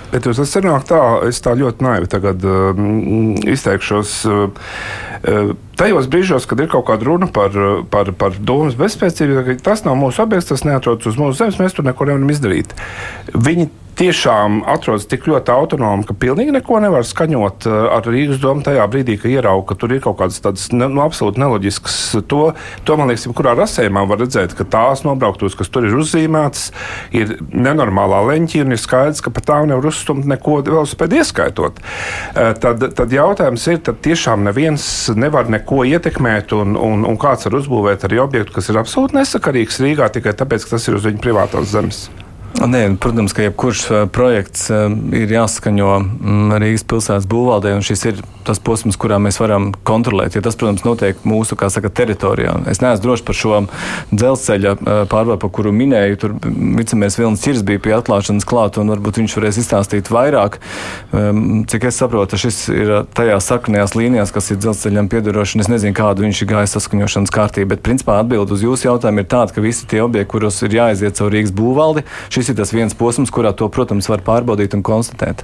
[0.09, 0.98] Bet tas sanāk tā,
[1.29, 2.72] es tā ļoti naivi tagad uh,
[3.44, 4.12] izteikšos.
[4.24, 7.53] Uh, tajos brīžos, kad ir kaut kāda runa par,
[7.90, 11.85] par, par domas bezspēcību, tas nav mūsu objekts, tas neatrodas uz mūsu zemes, mēs tur
[11.85, 12.72] neko nevaram izdarīt.
[13.35, 18.62] Viņi tiešām atrodas tik ļoti autonomi, ka pilnīgi neko nevar skaņot eh, ar Rīgas domu
[18.66, 21.98] tajā brīdī, kad ierauga, ka tur ir kaut kādas tādas ne, nu, absolūti neloģiskas.
[22.30, 22.40] To,
[22.87, 26.68] to man liekas, kurā rasējumā var redzēt, ka tās nobrauktos, kas tur ir uzzīmētas,
[27.16, 31.82] ir nenormālā leņķī un ir skaidrs, ka pat tā nevar uzstumt neko velosipēdu ieskaitot.
[31.82, 34.87] Eh, tad, tad jautājums ir, tad tiešām neviens
[35.18, 39.82] nevar neko ietekmēt un, un, un kāds var uzbūvēt arī objektu, kas ir absolūti nesakarīgs
[39.82, 42.06] Rīgā tikai tāpēc, ka tas ir uz viņa privātās zemes.
[42.56, 44.66] Nē, protams, ka jebkurš projekts
[45.14, 50.34] ir jāskaņo mm, Rīgas pilsētas būvvaldē, un šis ir tas posms, kurā mēs varam kontrolēt.
[50.34, 52.54] Ja tas, protams, notiek mūsu saka, teritorijā.
[52.70, 53.61] Es neesmu drošs par šo
[54.11, 54.74] dzelzceļa
[55.11, 56.18] pārvāku, par kuru minēju.
[56.22, 56.34] Tur
[56.78, 60.58] vicamērs Vilnis Čirs bija pie atklāšanas klāt, un varbūt viņš varēs izstāstīt vairāk.
[61.12, 65.61] Cik es saprotu, šis ir tajās sarkanajās līnijās, kas ir dzelzceļam piedaroši.
[65.62, 69.30] Es nezinu, kādu viņš ir gājis saskaņošanas kārtību, bet principā atbild uz jūsu jautājumu ir
[69.30, 72.06] tāda, ka visi tie objekti, kuros ir jāaiziet caur Rīgas būvvaldi,
[72.38, 75.42] šis ir tas viens posms, kurā to, protams, var pārbaudīt un konstatēt.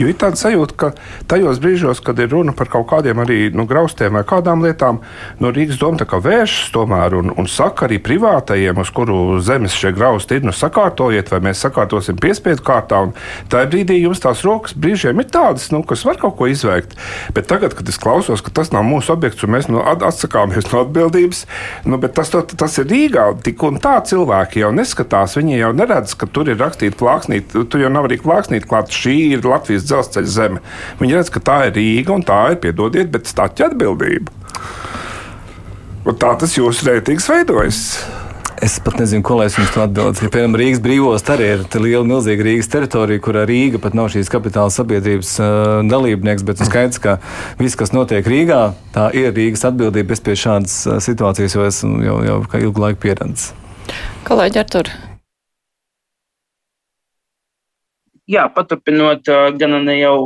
[0.00, 0.90] Jo ir tāda sajūta, ka
[1.30, 5.00] tajos brīžos, kad ir runa par kaut kādiem arī nu, graustiem vai kādām lietām,
[5.38, 10.38] no Rīgas doma vēršas tomēr un, un saka arī privātajiem, uz kuru zemes šie grausti
[10.38, 13.04] ir, nu sakārtojiet, vai mēs sakārtosim piespiedu kārtā.
[13.52, 16.96] Tā brīdī jums tās rokas brīžiem ir tādas, nu, kas var kaut ko izveikt.
[17.36, 20.82] Bet tagad, kad es klausos, ka tas nav mūsu objekts un mēs nu, atsakāmies no
[20.84, 21.44] atbildības,
[21.86, 23.28] nu, tas, to, tas ir Rīgā.
[23.44, 27.82] Tik un tā cilvēki jau neskatās, viņi jau neredz, ka tur ir rakstīts plāksnīt, tur
[27.84, 30.60] jau nav arī plāksnīt klāt, šī ir Latvijas Latvijas dzelzceļa zeme.
[31.00, 34.32] Viņi redz, ka tā ir Rīga un tā ir, piedodiet, bet staķa atbildība.
[36.04, 37.80] Un tā tas jūsu reitings veidojas.
[38.64, 40.24] Es pat nezinu, ko lai es jums atbildētu.
[40.24, 44.30] Ja, piemēram, Rīgas brīvos arī ir liela, milzīga Rīgas teritorija, kurā Rīga pat nav šīs
[44.32, 46.46] kapitāla sabiedrības uh, dalībnieks.
[46.46, 47.18] Bet skaidrs, ka
[47.60, 48.62] viss, kas notiek Rīgā,
[48.94, 50.16] tā ir Rīgas atbildība.
[50.16, 53.50] Es pie šādas situācijas jau esmu jau, jau ilgu laiku pieredzējis.
[54.24, 54.94] Kolēģi Artur.
[58.30, 60.16] Jā, paturpinot gan ne jau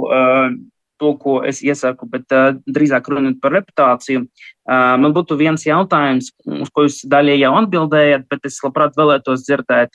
[0.98, 2.26] to, ko es iesaku, bet
[2.66, 4.24] drīzāk runāt par reputāciju.
[4.66, 9.94] Man būtu viens jautājums, uz ko jūs daļai jau atbildējat, bet es labprāt vēlētos dzirdēt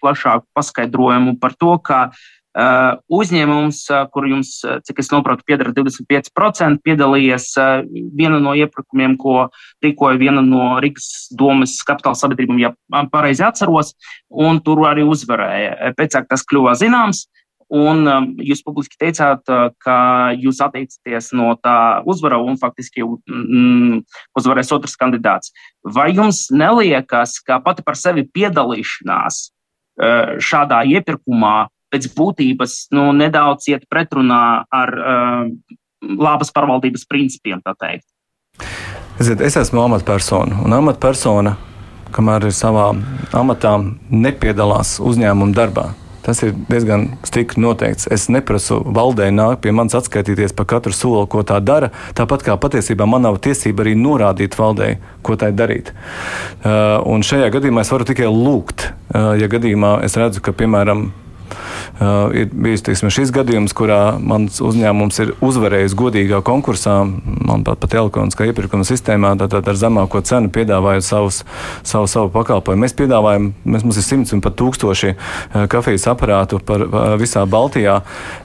[0.00, 3.80] plašāku paskaidrojumu par to, ka Uh, uzņēmums,
[4.12, 4.52] kur jums,
[4.84, 7.48] cik es saprotu, piedara 25%, piedalījies
[7.88, 9.48] viena no iepirkumiem, ko
[9.84, 12.74] rīkoja viena no Rīgas domas kapitāla sabiedrībām, ja
[13.12, 13.94] pareizi atceros,
[14.28, 15.94] un tur arī uzvarēja.
[15.96, 17.26] Pēc tam tas kļuva zināms.
[17.72, 19.48] Un um, jūs publiski teicāt,
[19.80, 19.96] ka
[20.36, 24.02] jūs attiecaties no tā uzvara un faktiski mm,
[24.36, 25.54] uzvarēs otrs kandidāts.
[25.80, 29.40] Vai jums neliekas, ka pati par sevi piedalīšanās
[30.42, 31.56] šādā iepirkumā
[31.92, 37.62] pēc būtības nu, nedaudz iet pretrunā ar uh, labas pārvaldības principiem.
[39.22, 41.56] Ziniet, es esmu amatpersona, un amatpersona,
[42.12, 42.90] kamēr ir savā
[43.36, 43.76] amatā,
[44.10, 45.90] nepiedalās uzņēmuma darbā.
[46.22, 48.06] Tas ir diezgan strikti noteikts.
[48.14, 51.88] Es neprasu valdē nākt pie manis atskaitīties par katru soli, ko tā dara.
[52.14, 54.92] Tāpat kā patiesībā man nav tiesība arī norādīt valdē,
[55.26, 55.90] ko tai darīt.
[56.62, 61.08] Uh, un šajā gadījumā es varu tikai lūgt, uh, ja gadījumā es redzu, ka, piemēram,
[62.00, 67.96] Uh, ir bijis teiksim, šis gadījums, kurā mans uzņēmums ir uzvarējis godīgā konkursā, manuprāt, pat
[68.00, 71.42] elektroniskā iepirkuma sistēmā, tātad ar zemāko cenu piedāvājot savus,
[71.86, 72.84] savu, savu pakalpojumu.
[72.84, 77.44] Mēs piedāvājam, mēs, mums ir simts un pat tūkstoši uh, kafijas aparātu par uh, visā
[77.48, 78.00] Baltijā.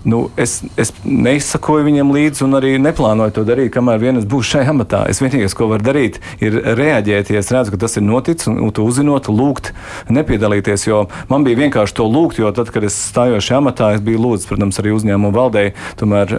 [0.07, 4.57] Nu, es, es neizsakoju viņiem līdzi un arī neplānoju to darīt, kamēr vien es būšu
[4.57, 5.03] šajā amatā.
[5.11, 8.59] Es vienīgais, ko varu darīt, ir reaģēt, ja es redzu, ka tas ir noticis, un,
[8.67, 9.73] un to uzzinot, lūgt,
[10.13, 14.03] nepiedalīties, jo man bija vienkārši to lūgt, jo tad, kad es stājos šajā amatā, es
[14.05, 16.33] biju lūdzis, protams, arī uzņēmumu valdei, tomēr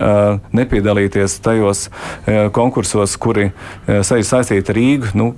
[0.57, 1.89] nepiedalīties tajos
[2.57, 3.51] konkursos, kuri
[3.87, 5.15] saistīti ar Rīgu.
[5.19, 5.33] Nu,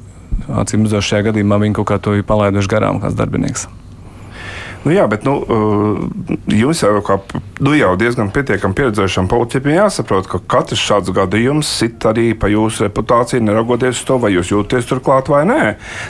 [0.61, 3.67] Acīm redzot, šajā gadījumā viņi kaut kā to ir palaiduši garām, kāds darbinieks.
[4.81, 5.35] Nu, jā, bet nu,
[6.49, 7.19] jūs jau, kā,
[7.61, 12.87] nu, jau diezgan pietiekami pieredzējušam politiķim jāsaprot, ka katrs šāds gadījums sit arī pa jūsu
[12.87, 15.59] reputāciju, neraugoties uz to, vai jūs jūties turklāt vai nē.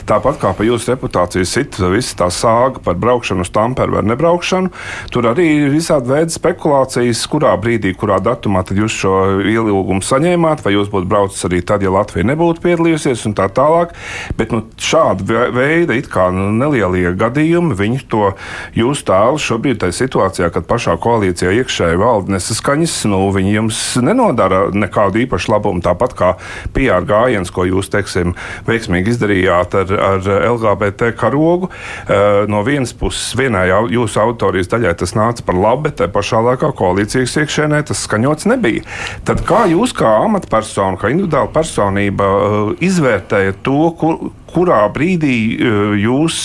[0.07, 4.71] Tāpat kā pa jūsu reputāciju sit visa tā sāga par braukšanu uz Tamperu vai nebraukšanu,
[5.11, 9.13] tur arī ir visādi veidi spekulācijas, kurā brīdī, kurā datumā jūs šo
[9.51, 13.91] ielūgumu saņēmāt, vai jūs būtu braucis arī tad, ja Latvija nebūtu piedalījusies un tā tālāk.
[14.39, 18.31] Bet nu, šāda veida it kā nu, nelielie gadījumi, viņi to
[18.77, 24.63] Jūsu tēls šobrīd ir situācijā, kad pašā koalīcijā iekšēji valda nesaskaņas, nu, viņi jums nenodara
[24.73, 25.83] nekādu īpašu labumu.
[25.83, 26.31] Tāpat kā
[26.75, 28.35] PR gājiens, ko jūs, teiksim,
[28.67, 31.71] veiksmīgi izdarījāt ar, ar LGBT karogu.
[32.07, 36.43] Eh, no vienas puses, vienai jūsu autorijas daļai tas nāca par labu, bet tajā pašā
[36.49, 38.85] laikā koalīcijas iekšēnē tas skaņots nebija.
[39.27, 45.81] Tad kā jūs, kā amatpersona, kā individuāla personība, eh, izvērtējat to, kur, kurā brīdī eh,
[46.05, 46.39] jūs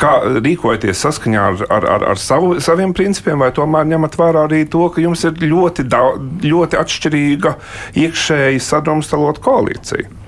[0.00, 0.12] kā
[0.44, 4.88] rīkojaties saskaņā ar, ar, ar, ar savu, saviem principiem, vai tomēr ņemat vērā arī to,
[4.92, 7.56] ka jums ir ļoti, daudz, ļoti atšķirīga
[8.04, 10.25] iekšēji sadrumstalot koalīcija?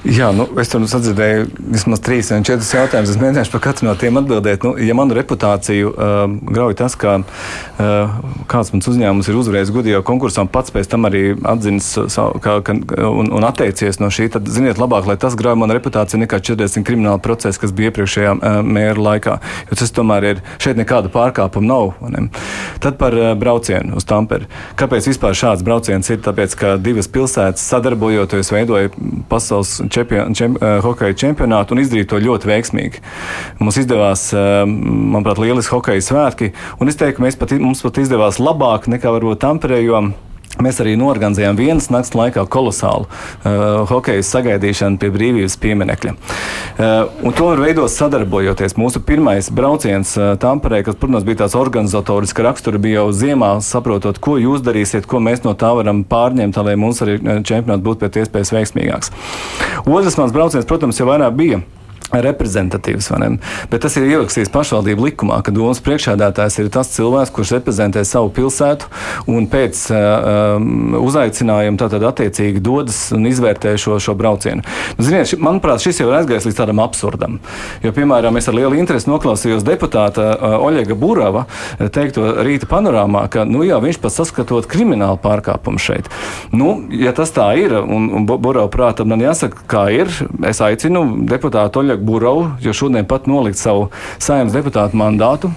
[0.00, 3.10] Jā, nu, es tur sadzirdēju vismaz trīs vai četrus jautājumus.
[3.12, 4.62] Es mēģināšu par katru no tiem atbildēt.
[4.64, 8.14] Nu, ja manu reputāciju uh, grauj tas, ka uh,
[8.48, 13.46] kāds mans uzņēmums ir uzvarējis gudrībā konkursā un pats pēc tam arī atzīst un, un
[13.46, 17.60] atteicies no šī, tad ziniet labāk, lai tas grauj manu reputāciju nekā 40 krimināla procesa,
[17.60, 19.36] kas bija iepriekšējā uh, mēra laikā.
[19.68, 21.92] Jo tas tomēr ir šeit nekāda pārkāpuma nav.
[22.08, 22.24] Ne?
[22.80, 24.48] Tad par uh, braucienu uz Tamperi.
[24.80, 26.24] Kāpēc vispār šāds brauciens ir?
[26.24, 28.96] Tāpēc, ka divas pilsētas sadarbojoties veidoja
[29.30, 33.04] pasaules čempion, čem, uh, hokeja čempionātu un izdarīt to ļoti veiksmīgi.
[33.62, 38.42] Mums izdevās, uh, manuprāt, lieliski hokeja svētki, un es teiktu, ka pat, mums pat izdevās
[38.42, 40.02] labāk nekā varbūt Tamperē, jo
[40.58, 46.12] Mēs arī norganizējām vienas nakts laikā kolosālu uh, hokeja sagaidīšanu pie brīvības pieminekļa.
[46.12, 48.74] Uh, to var veidot sadarbojoties.
[48.80, 54.18] Mūsu pirmais brauciens uh, Tamperē, kas, protams, bija tāds organizatoriska rakstura, bija jau ziemā, saprotot,
[54.18, 58.04] ko jūs darīsiet, ko mēs no tā varam pārņemt, lai mums arī uh, čempionāts būtu
[58.04, 59.14] pēc iespējas veiksmīgāks.
[59.86, 61.62] Otrs mans brauciens, protams, jau vairāk bija
[62.10, 63.10] reprezentatīvs.
[63.70, 68.32] Bet tas ir ierakstīts pašvaldību likumā, ka domas priekšādātājs ir tas cilvēks, kurš reprezentē savu
[68.34, 68.90] pilsētu
[69.30, 70.58] un pēc uh,
[71.00, 74.64] uzaicinājuma tātad attiecīgi dodas un izvērtē šo, šo braucienu.
[74.98, 77.38] Nu, ziniet, manuprāt, šis jau ir aizgājis līdz tādam absurdam.
[77.84, 81.46] Jo, piemēram, es ar lielu interesi noklausījos deputāta uh, Oļega Burava
[81.94, 86.10] teikto rīta panorāmā, ka nu, jā, viņš pat saskatot kriminālu pārkāpumu šeit.
[86.54, 90.10] Nu, ja tas tā ir, un, un Burava prātam man jāsaka, kā ir,
[90.46, 93.88] es aicinu deputātu Oļegu Burovu, jo šodien pat nolikt savu
[94.22, 95.50] saimnes deputātu mandātu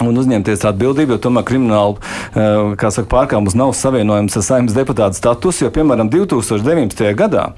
[0.00, 5.66] un uzņemties atbildību, jo tomēr krimināla eh, saka, pārkāpums nav savienojams ar saimnes deputāta statusu,
[5.66, 7.04] jo, piemēram, 2019.
[7.18, 7.50] gadā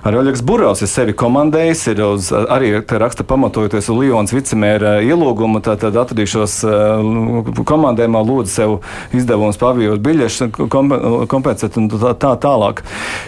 [0.00, 5.60] Arī Oļegs Burovs ir sevi komandējis, ir uz, arī raksta pamatojoties uz Lionas vicemēra ielūgumu,
[5.64, 8.76] tad atradīšos uh, komandējumā, lūdzu sev
[9.16, 10.56] izdevumus pavijos biļešus,
[11.30, 12.80] kompensēt un tā, tā tālāk.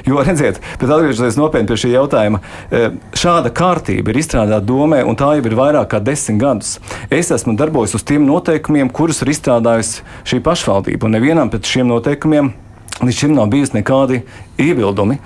[0.08, 2.88] Jo, redziet, bet atgriežoties nopietni pie šī jautājuma, uh,
[3.20, 6.78] šāda kārtība ir izstrādāta domē, un tā jau ir vairāk kā desmit gadus.
[7.12, 11.92] Es esmu darbojies uz tiem noteikumiem, kurus ir izstrādājusi šī pašvaldība, un nevienam pēc šiem
[11.92, 12.54] noteikumiem
[13.00, 14.20] Līdz šim nav bijusi nekādi
[14.60, 15.16] iebildumi.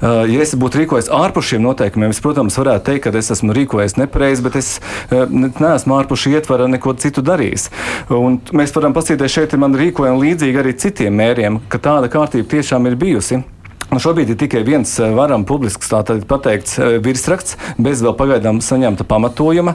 [0.00, 3.54] Uh, ja es būtu rīkojies ārpus šiem noteikumiem, es, protams, varētu teikt, ka es esmu
[3.54, 7.68] rīkojies nepareizi, bet es uh, neesmu ārpus šī ietvara neko citu darījis.
[8.16, 12.88] Un mēs varam paskatīties šeit, man rīkojumi līdzīgi arī citiem mēriem, ka tāda kārtība tiešām
[12.90, 13.44] ir bijusi.
[13.90, 15.90] Nu, šobrīd ir tikai viens eh, varam publisks
[16.30, 19.74] pateikts eh, virsraksts, bez vēl pagaidām saņemta pamatojuma.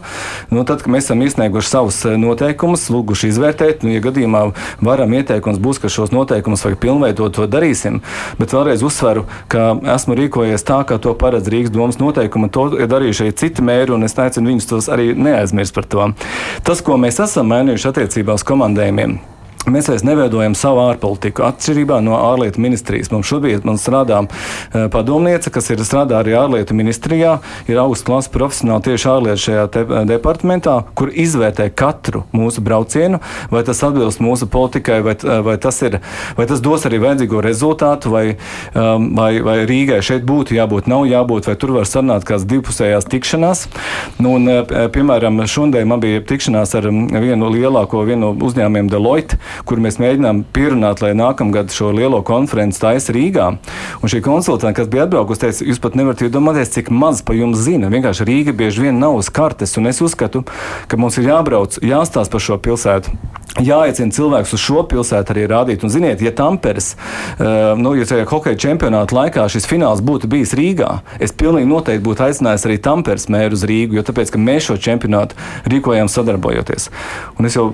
[0.54, 4.45] Nu, tad, kad mēs esam izsnieguši savus eh, noteikumus, lūguši izvērtēt, nu, ja gadījumā
[4.80, 7.99] varam ieteikums būs, ka šos noteikumus vajag pilnveidot, to darīsim.
[8.39, 12.88] Bet vēlreiz uzsveru, ka esmu rīkojies tā, kā to paredz Rīgas domas noteikumi, to ir
[12.88, 16.12] darījuši arī citi mēri, un es aicinu viņus tos arī neaizmirst par to.
[16.63, 19.19] Tas, ko mēs esam mainījuši attiecībā uz komandējumiem.
[19.65, 21.41] Mēs vairs neveidojam savu ārpolitiku.
[21.47, 23.10] Atšķirībā no ārlietu ministrijas.
[23.10, 28.30] Mums šobrīd man strādā uh, padomniece, kas ir strādā arī ārlietu ministrijā, ir augsts klases
[28.34, 33.17] profesionāli tieši ārlietu šajā te, uh, departamentā, kur izvērtē katru mūsu braucienu,
[33.49, 35.97] vai tas atbilst mūsu politikai, vai, uh, vai, tas, ir,
[36.38, 38.23] vai tas dos arī vajadzīgo rezultātu, vai,
[38.78, 43.10] um, vai, vai Rīgai šeit būtu jābūt, nav jābūt, vai tur var sarunāt kādas divpusējās
[43.10, 43.65] tikšanās.
[44.21, 44.45] Nu, un,
[44.93, 50.00] piemēram, šodien man bija tikšanās ar um, vienu lielāko vienu no uzņēmumiem Deloitte kur mēs
[50.02, 53.48] mēģinām pierunāt, lai nākamgad šo lielo konferenci taisa Rīgā.
[54.02, 57.63] Un šī konsultante, kas bija atbraukusi, teica, jūs pat nevarat iedomāties, cik maz par jums
[57.63, 57.91] zina.
[57.94, 60.44] Vienkārši Rīga bieži vien nav uz kartes, un es uzskatu,
[60.91, 63.15] ka mums ir jābrauc, jāstāsta par šo pilsētu.
[63.56, 65.84] Jāaicina cilvēks uz šo pilsētu arī rādīt.
[65.86, 66.89] Un, ziniet, ja Tamperes,
[67.39, 70.89] uh, nu, ja tajā hokeja čempionāta laikā šis fināls būtu bijis Rīgā,
[71.24, 75.39] es pilnīgi noteikti būtu aicinājis arī Tamperes mēru uz Rīgu, jo tāpēc, mēs šo čempionātu
[75.72, 76.89] rīkojām sadarbojoties.
[77.39, 77.70] Un es jau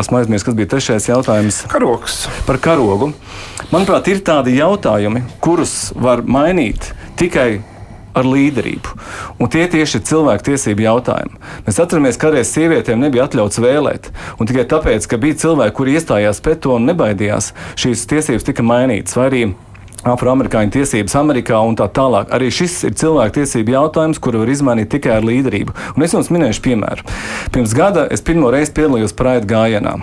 [0.00, 1.64] esmu aizmirsis, kas bija trešais jautājums.
[1.70, 2.22] Karogs.
[2.46, 3.12] Par karogu.
[3.70, 7.60] Manuprāt, ir tādi jautājumi, kurus var mainīt tikai
[8.16, 8.94] ar līderību.
[9.38, 11.40] Un tie tieši ir cilvēku tiesību jautājumi.
[11.66, 14.10] Mēs atceramies, ka kādreiz sievietēm nebija atļauts vēlēt.
[14.40, 18.66] Un tikai tāpēc, ka bija cilvēki, kuri iestājās pret to un nebaidījās, šīs tiesības tika
[18.66, 19.16] mainītas.
[19.18, 19.42] Vai arī
[20.08, 22.30] afroamerikāņu tiesības Amerikā un tā tālāk.
[22.32, 25.76] Arī šis ir cilvēku tiesību jautājums, kuru var izmainīt tikai ar līderību.
[25.96, 27.04] Un es jums minēšu piemēru.
[27.52, 29.98] Pirms gada es pirmo reizi piedalījos Pride gājienā.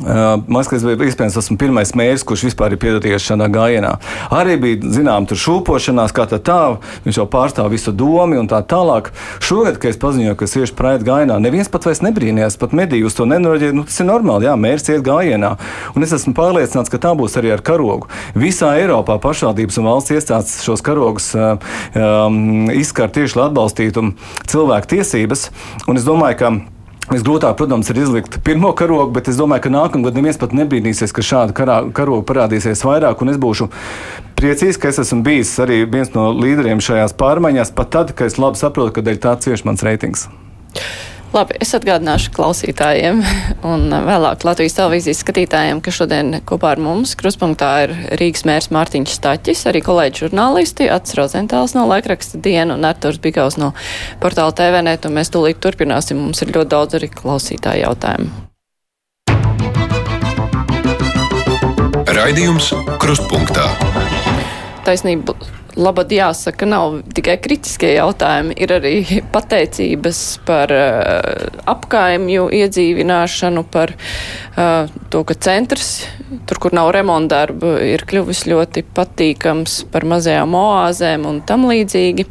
[0.00, 3.90] Man liekas, bija iespējams, esmu pirmais mērs, kurš vispār ir piedalījies šajā gājienā.
[4.32, 6.60] Arī bija, zinām, tur šūpošanās, kā tā tā,
[7.04, 9.10] viņš jau pārstāv visu domu un tā tālāk.
[9.44, 13.10] Šogad, kad es paziņoju, ka es iešu praeit gājienā, neviens pat vairs nebrīnījās, pat mediju
[13.10, 13.76] uz to nenorēģēja.
[13.76, 15.54] Nu, tas ir normāli, jā, mērs iet gājienā.
[15.92, 18.08] Un es esmu pārliecināts, ka tā būs arī ar karogu.
[18.32, 24.08] Visā Eiropā pašvaldības un valsts iestādes šos karogus um, izskar tieši, lai atbalstītu
[24.48, 25.50] cilvēku tiesības.
[25.84, 26.54] Un es domāju, ka
[27.12, 31.24] Visgrūtāk, protams, ir izlikt pirmo karogu, bet es domāju, ka nākamgad neviens pat nebrīnīsies, ka
[31.26, 33.20] šāda karā, karoga parādīsies vairāk.
[33.20, 33.68] Un es būšu
[34.38, 38.40] priecīgs, ka es esmu bijis arī viens no līderiem šajās pārmaiņās, pat tad, kad es
[38.40, 40.24] labi saprotu, ka dēļ tā cieši mans reitings.
[41.32, 43.22] Labi, es atgādināšu klausītājiem
[43.64, 49.14] un vēlāk Latvijas televīzijas skatītājiem, ka šodien kopā ar mums kruspunktā ir Rīgas mērs Mārtiņš
[49.16, 53.70] Staķis, arī kolēģi žurnālisti, Ats Rozentāls no laikraksta dienu un Arturs Bigaus no
[54.20, 56.20] portāla TVNet, un mēs tūlīt turpināsim.
[56.20, 58.28] Mums ir ļoti daudz arī klausītāju jautājumu.
[62.12, 63.70] Raidījums Krustpunktā.
[64.84, 65.32] Taisnība
[65.76, 68.94] labad jāsaka, nav tikai kritiskie jautājumi, ir arī
[69.34, 75.92] pateicības par uh, apkaimju iedzīvināšanu, par uh, to, ka centrs,
[76.48, 82.26] tur, kur nav remontdarbu, ir kļuvis ļoti patīkams par mazajām oāzēm un tam līdzīgi,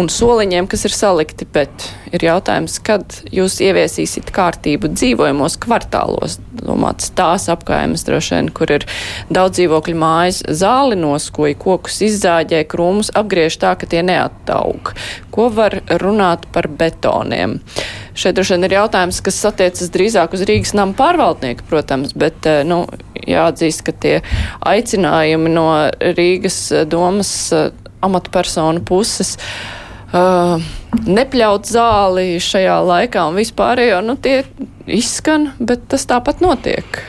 [0.00, 7.12] un soliņiem, kas ir salikti, bet ir jautājums, kad jūs ieviesīsiet kārtību dzīvojamos kvartālos, domāts
[7.16, 8.86] tās apkaimes droši vien, kur ir
[9.32, 14.94] daudz dzīvokļu mājas, zāli noskoja, kokus izzāģē, krūmus apgriež tā, ka tie neattaug.
[15.34, 17.58] Ko var runāt par betoniem?
[18.16, 22.62] Šeit droši vien ir jautājums, kas attiecas drīzāk uz Rīgas nama pārvaldnieku, protams, bet eh,
[22.64, 22.86] nu,
[23.20, 24.16] jāatzīst, ka tie
[24.66, 25.68] aicinājumi no
[26.16, 27.70] Rīgas domas eh,
[28.00, 30.56] amatpersonu puses uh,
[31.04, 34.38] nepļaut zāli šajā laikā un vispārējo, nu tie
[34.88, 37.02] izskan, bet tas tāpat notiek.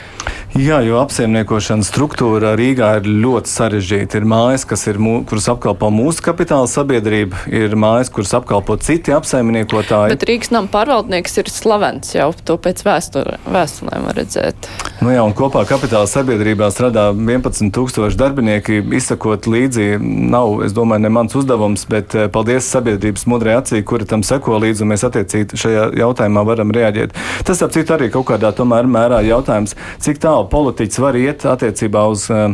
[0.51, 4.19] Jā, jo apsaimniekošanas struktūra Rīgā ir ļoti sarežģīta.
[4.19, 10.11] Ir mājas, ir mū, kuras apkalpo mūsu kapitāla sabiedrība, ir mājas, kuras apkalpo citi apsaimniekotāji.
[10.11, 14.67] Bet Rīgas nama pārvaldnieks ir slavens jau to pēc vēstulēm redzēt.
[14.99, 18.81] Nu jā, un kopā kapitāla sabiedrībā strādā 11 tūkstoši darbinieki.
[18.99, 24.03] Izsakot līdzi, nav, es domāju, ne mans uzdevums, bet eh, paldies sabiedrības mudrai acī, kura
[24.03, 27.15] tam seko līdzi, un mēs attiecīgi šajā jautājumā varam reaģēt.
[27.47, 31.43] Tas, ap citu, arī kaut kādā tomēr mērā jautājums, cik tālu tālu politiķis var iet
[31.45, 32.53] attiecībā uz uh,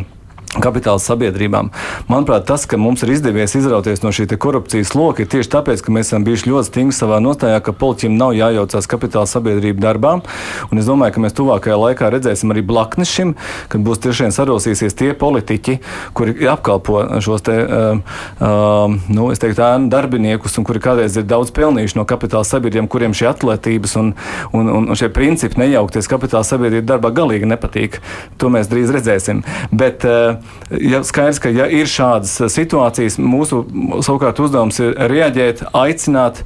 [0.64, 1.72] kapitāla sabiedrībām.
[2.10, 5.94] Manuprāt, tas, ka mums ir izdevies izrauties no šī korupcijas loka, ir tieši tāpēc, ka
[5.94, 10.24] mēs esam bijuši ļoti stingri savā nostājā, ka politiķiem nav jājaucās kapitāla sabiedrību darbām.
[10.72, 13.34] Un es domāju, ka mēs tuvākajā laikā redzēsim arī blaknes šim,
[13.72, 15.78] kad būs tiešām sarosīsies tie politiķi,
[16.18, 21.54] kuri apkalpo šos te, uh, uh, nu, teiktu, ēnu darbiniekus un kuri kādreiz ir daudz
[21.56, 24.14] pelnījuši no kapitāla sabiedrībām, kuriem šī atletības un,
[24.54, 28.02] un, un, un šie principi nejaukties kapitāla sabiedrību darbā galīgi nepatīk.
[28.42, 29.44] To mēs drīz redzēsim.
[29.72, 33.64] Bet, uh, ja skaidrs, ka ja ir šādas situācijas, mūsu
[34.06, 36.44] savukārt uzdevums ir reaģēt, aicināt,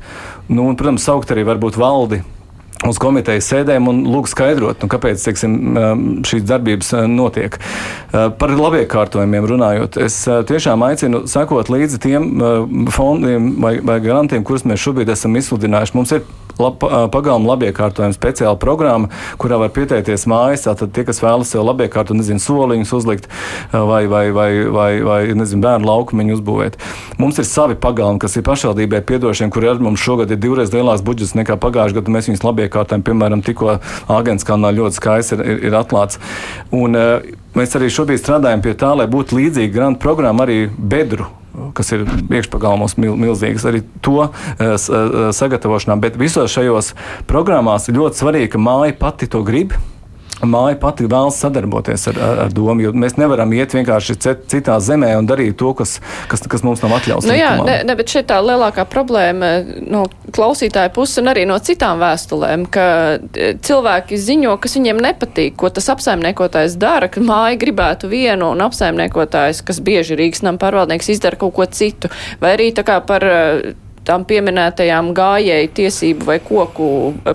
[0.49, 2.21] nu, un, protams, saukt arī varbūt valdi
[2.87, 7.59] uz komitejas sēdēm un lūgt skaidrot, nu, kāpēc teiksim, um, šīs darbības uh, notiek.
[8.11, 12.25] Par labiekārtojumiem runājot, es tiešām aicinu sekot līdzi tiem
[12.91, 15.95] fondiem vai, vai garantiem, kurus mēs šobrīd esam izsludinājuši.
[15.95, 16.25] Mums ir
[16.61, 19.09] lab, pagalmu labiekārtojuma speciāla programma,
[19.41, 20.65] kurā var pieteikties mājas.
[20.67, 23.27] Tātad tie, kas vēlas sev labiekārtot, nezinu, soliņus uzlikt
[23.71, 26.79] vai, vai, vai, vai, vai nezinu, bērnu laukumiņu uzbūvēt.
[27.21, 31.05] Mums ir savi pagalmi, kas ir pašvaldībai piedošiem, kuri ar mums šogad ir divreiz lielāks
[31.05, 32.15] budžets nekā pagājušajā gadā.
[32.15, 33.79] Mēs viņus labiekārtojam, piemēram, tikko
[34.11, 36.21] Agenskalnā ļoti skaisti ir, ir, ir atklāts.
[36.71, 36.97] Un,
[37.51, 41.27] Mēs arī šobrīd strādājam pie tā, lai būtu līdzīga grāmatu programma arī bedru
[41.77, 44.33] kas ir iekšpagalmos mil, milzīgas, arī to uh,
[45.35, 45.97] sagatavošanā.
[46.01, 46.93] Bet visos šajos
[47.29, 49.75] programmās ir ļoti svarīgi, ka māja pati to grib
[50.47, 54.17] māja pati vēlas sadarboties ar, ar, ar domu, jo mēs nevaram iet vienkārši
[54.51, 55.97] citā zemē un darīt to, kas,
[56.31, 57.27] kas, kas mums nav atļauts.
[57.29, 61.57] Nu jā, ne, ne, bet šeit tā lielākā problēma no klausītāja puses un arī no
[61.61, 62.87] citām vēstulēm, ka
[63.17, 68.65] e, cilvēki ziņo, kas viņiem nepatīk, ko tas apsaimniekotājs dara, ka māja gribētu vienu un
[68.65, 72.11] apsaimniekotājs, kas bieži Rīgas nam pārvaldnieks izdara kaut ko citu,
[72.41, 73.25] vai arī tā kā par
[74.07, 76.89] tām pieminētajām gājēju tiesību vai koku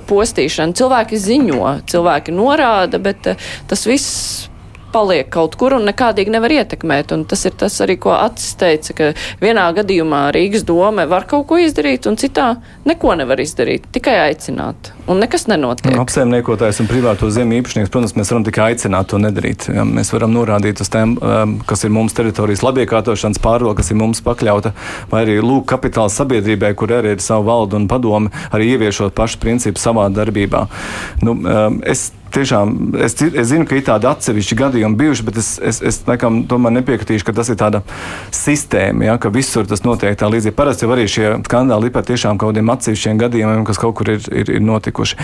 [0.09, 0.77] postīšanu.
[0.77, 4.49] Cilvēki ziņo, cilvēki norāda, bet eh, tas viss
[4.97, 7.13] paliek kaut kur un nekādīgi nevar ietekmēt.
[7.17, 9.11] Un tas ir tas arī, ko Acis teica, ka
[9.43, 12.55] vienā gadījumā Rīgas doma var kaut ko izdarīt, un citā
[12.89, 14.93] neko nevar izdarīt, tikai aicināt.
[15.11, 15.95] Un nekas nenotiek.
[16.03, 19.69] Apsaimniekotājs un privāto zemi īpašnieks, protams, mēs varam tikai aicināt to nedarīt.
[19.75, 24.01] Ja, mēs varam norādīt uz tiem, um, kas ir mums teritorijas labiekārtošanas pārvalde, kas ir
[24.01, 24.73] mums pakļauta,
[25.13, 29.43] vai arī lūk kapitāla sabiedrībai, kur arī ir savu valdu un padomu, arī ieviešot pašu
[29.45, 30.67] principu savā darbībā.
[31.23, 35.51] Nu, um, es tiešām, es, es zinu, ka ir tādi atsevišķi gadījumi bijuši, bet es,
[35.59, 37.82] es, es laikam, tomēr nepiekritīšu, ka tas ir tāda
[38.34, 40.55] sistēma, ja, ka visur tas notiek tā līdzīgi.
[40.57, 44.12] Parasti jau arī šie skandāli ir par tiešām kaut kādiem atsevišķiem gadījumiem, kas kaut kur
[44.16, 45.18] ir, ir, ir notikuši.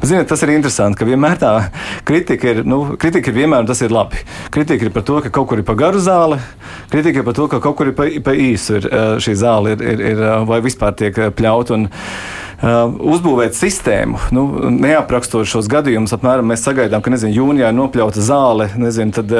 [0.00, 1.54] Bet, ziniet, tas ir interesanti, ka vienmēr tā
[2.08, 4.22] kritika ir, nu, kritika ir vienmēr, un tas ir labi.
[4.54, 6.40] Kritika ir par to, ka kaut kur ir pa garu zāli,
[6.92, 8.88] kritika ir par to, ka kaut kur ir pa, pa īsu ir,
[9.24, 11.74] šī zāle ir, ir, ir, vai vispār tiek pļaut.
[11.74, 11.88] Un,
[12.64, 18.70] uzbūvēt sistēmu, nu, neaprakstot šos gadījumus, apmēram mēs sagaidām, ka nezinu, jūnijā ir nopļauta zāle,
[18.80, 19.34] nezinu, tad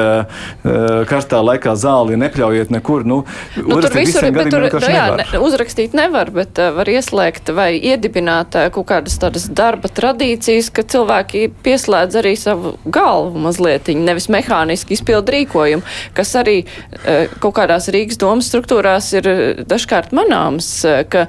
[1.09, 3.05] karstā laikā zāli nepļaujiet nekur.
[3.07, 3.21] Nu,
[3.57, 5.23] nu, tur visur ir, bet tur nu, jā, nevar.
[5.23, 10.71] Ne, uzrakstīt nevar, bet uh, var ieslēgt vai iedibināt uh, kaut kādas tādas darba tradīcijas,
[10.75, 15.85] ka cilvēki pieslēdz arī savu galvu mazliet, nevis mehāniski izpild rīkojumu,
[16.17, 19.31] kas arī uh, kaut kādās Rīgas domas struktūrās ir
[19.69, 21.27] dažkārt manāms, uh, ka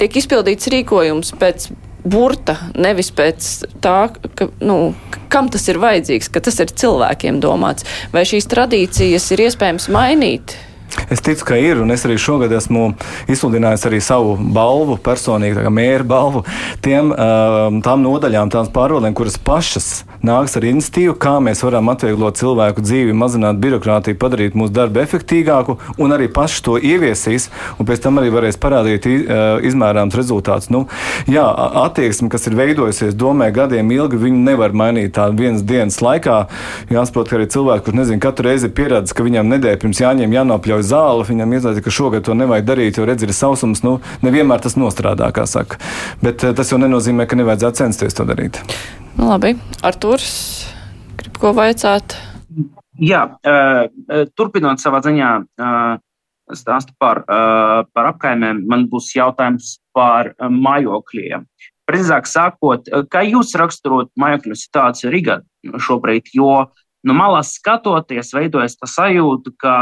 [0.00, 1.70] tiek izpildīts rīkojums pēc
[2.04, 3.48] burta, nevis pēc
[3.84, 3.98] tā,
[4.36, 4.92] ka, nu,
[5.32, 7.88] kam tas ir vajadzīgs, ka tas ir cilvēkiem domāts.
[8.12, 10.56] Vai šīs tradīcijas ir iespējams mainīt?
[11.10, 12.92] Es ticu, ka ir, un es arī šogad esmu
[13.30, 16.44] izsludinājis arī savu balvu, personīgi mēra balvu,
[16.84, 17.10] tiem,
[17.84, 19.88] tām nodaļām, tām pārvaldēm, kuras pašas
[20.24, 25.76] nāks ar institīvu, kā mēs varam atvieglot cilvēku dzīvi, mazināt birokrātiju, padarīt mūsu darbu efektīvāku,
[26.00, 29.08] un arī paši to ieviesīs, un pēc tam arī varēs parādīt
[29.68, 30.70] izmērāms rezultāts.
[30.72, 30.86] Nu,
[31.30, 31.44] jā,
[31.84, 36.44] attieksme, kas ir veidojusies domē gadiem ilgi, viņu nevar mainīt tā vienas dienas laikā.
[36.92, 40.36] Jāsaprot, ka arī cilvēki, kurš nezinu, katru reizi ir pieredzējis, ka viņam nedēļa pirms jāņem
[40.38, 43.84] jānopļauj zāle, viņam iestāsta, ka šogad to nevajag darīt, jo redz, ir sausums.
[43.84, 45.80] Nu, nevienmēr tas nostrādā, kā saka.
[46.24, 48.62] Bet eh, tas jau nenozīmē, ka nevajadzētu censties to darīt.
[49.14, 49.52] Nu, labi,
[49.86, 50.66] Arturs,
[51.14, 52.16] grib ko vaicāt?
[52.98, 55.94] Jā, uh, turpinot savā ziņā uh,
[56.52, 61.46] stāstu par, par apkaimēm, man būs jautājums par mājokļiem.
[61.88, 65.38] Precīzāk sakot, kā jūs raksturot mājokļu situāciju Rīgā
[65.86, 66.66] šobrīd, jo
[67.08, 69.76] no malas skatoties, veidojas tā sajūta, ka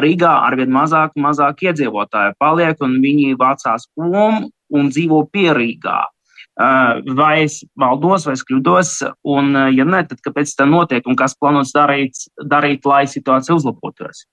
[0.00, 6.00] Rīgā arvien mazāk mazāk iedzīvotāju paliek, un viņi vācās prom un dzīvo pierīgā.
[6.00, 6.13] Uh,
[6.54, 8.92] vai es maldos, vai es kļūdos,
[9.26, 13.56] un, uh, ja nē, tad kāpēc tā notiek un kas plānots darīt, darīt lai situācija
[13.58, 14.26] uzlabotos?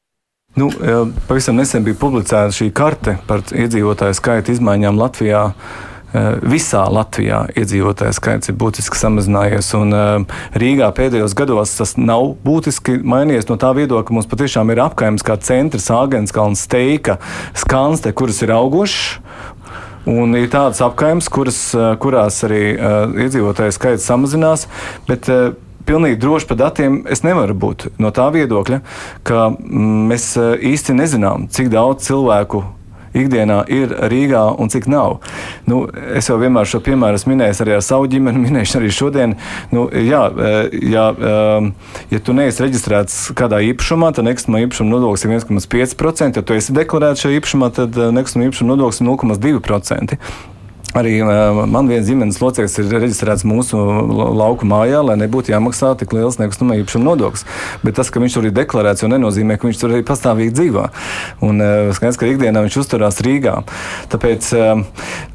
[0.60, 0.68] Nu,
[1.30, 5.46] pavisam nesen bija publicēta šī karte par iedzīvotāju skaita izmaiņām Latvijā.
[6.12, 9.70] Eh, visā Latvijā iedzīvotāju skaits ir būtiski samazinājies.
[9.80, 10.26] Un, eh,
[10.60, 15.24] Rīgā pēdējos gados tas nav būtiski mainījies no tā viedokļa, ka mums patiešām ir apkaimnes
[15.24, 17.18] kā centrs, Āgenskalns, Steika,
[17.54, 19.20] Skanste, kuras ir augošas.
[20.10, 21.28] Un ir tādas apgājums,
[21.78, 24.68] eh, kurās arī uh, iedzīvotāju skaits samazinās.
[25.10, 28.78] Bet, uh, Pilnīgi droši par datiem es nevaru būt no tā viedokļa,
[29.26, 32.62] ka mm, mēs īsti nezinām, cik daudz cilvēku
[33.18, 35.20] ikdienā ir Rīgā un cik nav.
[35.70, 35.84] Nu,
[36.16, 39.36] es jau vienmēr šo piemēru minējis arī ar savu ģimeni, minējuši arī šodien.
[39.74, 45.28] Nu, jā, eh, jā, eh, ja tu neesi reģistrēts kādā īpašumā, tad nekustamā īpašuma nodoklis
[45.28, 46.41] ir 1,5%.
[46.41, 50.20] Ja tu esi deklarēts šajā īpašumā, tad eh, nekustamā īpašuma nodoklis ir 0,2%.
[50.98, 53.80] Arī man viens ģimenes loceklis ir reģistrēts mūsu
[54.36, 57.46] lauku mājā, lai nebūtu jāmaksā tik liels nekustamā īpašuma nodoklis.
[57.86, 60.88] Bet tas, ka viņš tur ir deklarēts, jau nenozīmē, ka viņš tur arī pastāvīgi dzīvo.
[61.48, 61.64] Un
[61.96, 63.56] skaidrs, ka ikdienā viņš uzturās Rīgā.
[64.12, 64.52] Tāpēc,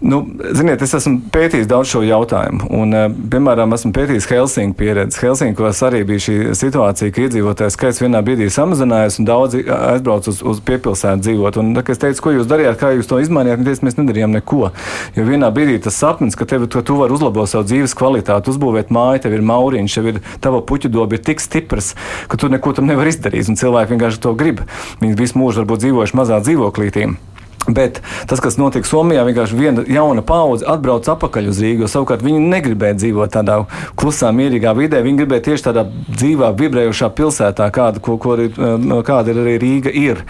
[0.04, 0.20] nu,
[0.58, 2.68] ziniet, es esmu pētījis daudz šo jautājumu.
[2.76, 2.96] Un,
[3.32, 5.20] piemēram, esmu pētījis Helsinku pieredzi.
[5.24, 10.42] Helsinkos arī bija šī situācija, ka iedzīvotāju skaits vienā brīdī samazinājās un daudzi aizbrauc uz,
[10.44, 11.60] uz piepilsētu dzīvot.
[11.62, 14.36] Un, tā, es teicu, ko jūs darījāt, kā jūs to izmainījāt, un teicu, mēs nedarījām
[14.36, 14.70] neko.
[15.16, 18.50] Jo vienā vienā brīdī tas sapnis, ka, tev, ka tu vari uzlabot savu dzīves kvalitāti,
[18.50, 21.94] uzbūvēt māju, tev ir mauriņš, tev ir tava puķu doba ir tik stiprs,
[22.28, 23.48] ka tu neko tam nevari izdarīt.
[23.48, 24.64] Un cilvēki vienkārši to grib.
[25.00, 27.14] Viņi visu mūžu varbūt dzīvojuši mazā dzīvoklītī.
[27.66, 28.00] Bet
[28.30, 31.88] tas, kas notika Somijā, vienkārši viena jauna paudze atbrauc atpakaļ uz Rīgu.
[31.90, 33.58] Savukārt viņi negribēja dzīvot tādā
[33.98, 35.02] klusā, mierīgā vidē.
[35.02, 38.36] Viņi gribēja tieši tādā dzīvā, vibrējošā pilsētā, kāda, ko, ko,
[39.06, 39.94] kāda ir arī Rīga.
[39.96, 40.22] Ir.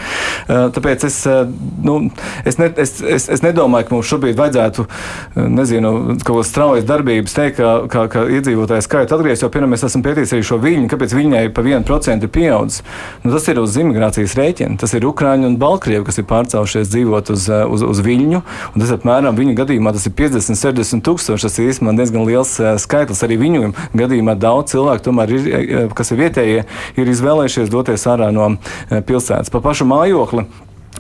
[0.47, 1.43] Eh, tāpēc es, eh,
[1.82, 1.99] nu,
[2.45, 6.87] es, ne, es, es, es nedomāju, ka mums šobrīd vajadzētu eh, nezinu, kaut kādas straujas
[6.89, 9.45] darbības teikt, ka, ka, ka iedzīvotāju skaitu atgriezt.
[9.45, 12.84] Jo, piemēram, mēs esam pētījis arī šo viļņu, kāpēc viņai pa 1% ir pieaudzis.
[13.24, 14.78] Nu, tas ir uz imigrācijas rēķina.
[14.80, 18.43] Tas ir Ukrāņi un Baltkrievi, kas ir pārcēlušies dzīvot uz, eh, uz, uz Viļņu.
[18.77, 21.49] Tas apmēram viņa gadījumā tas ir 50, 60 tūkstoši.
[21.49, 23.24] Tas ir īstenībā diezgan liels eh, skaitlis.
[23.27, 26.62] Arī viņu gadījumā daudz cilvēku, tomēr, ir, eh, kas ir vietējie,
[26.97, 28.57] ir izvēlējušies doties ārā no
[28.91, 29.53] pilsētas.
[29.53, 30.47] Pa pašu mājokli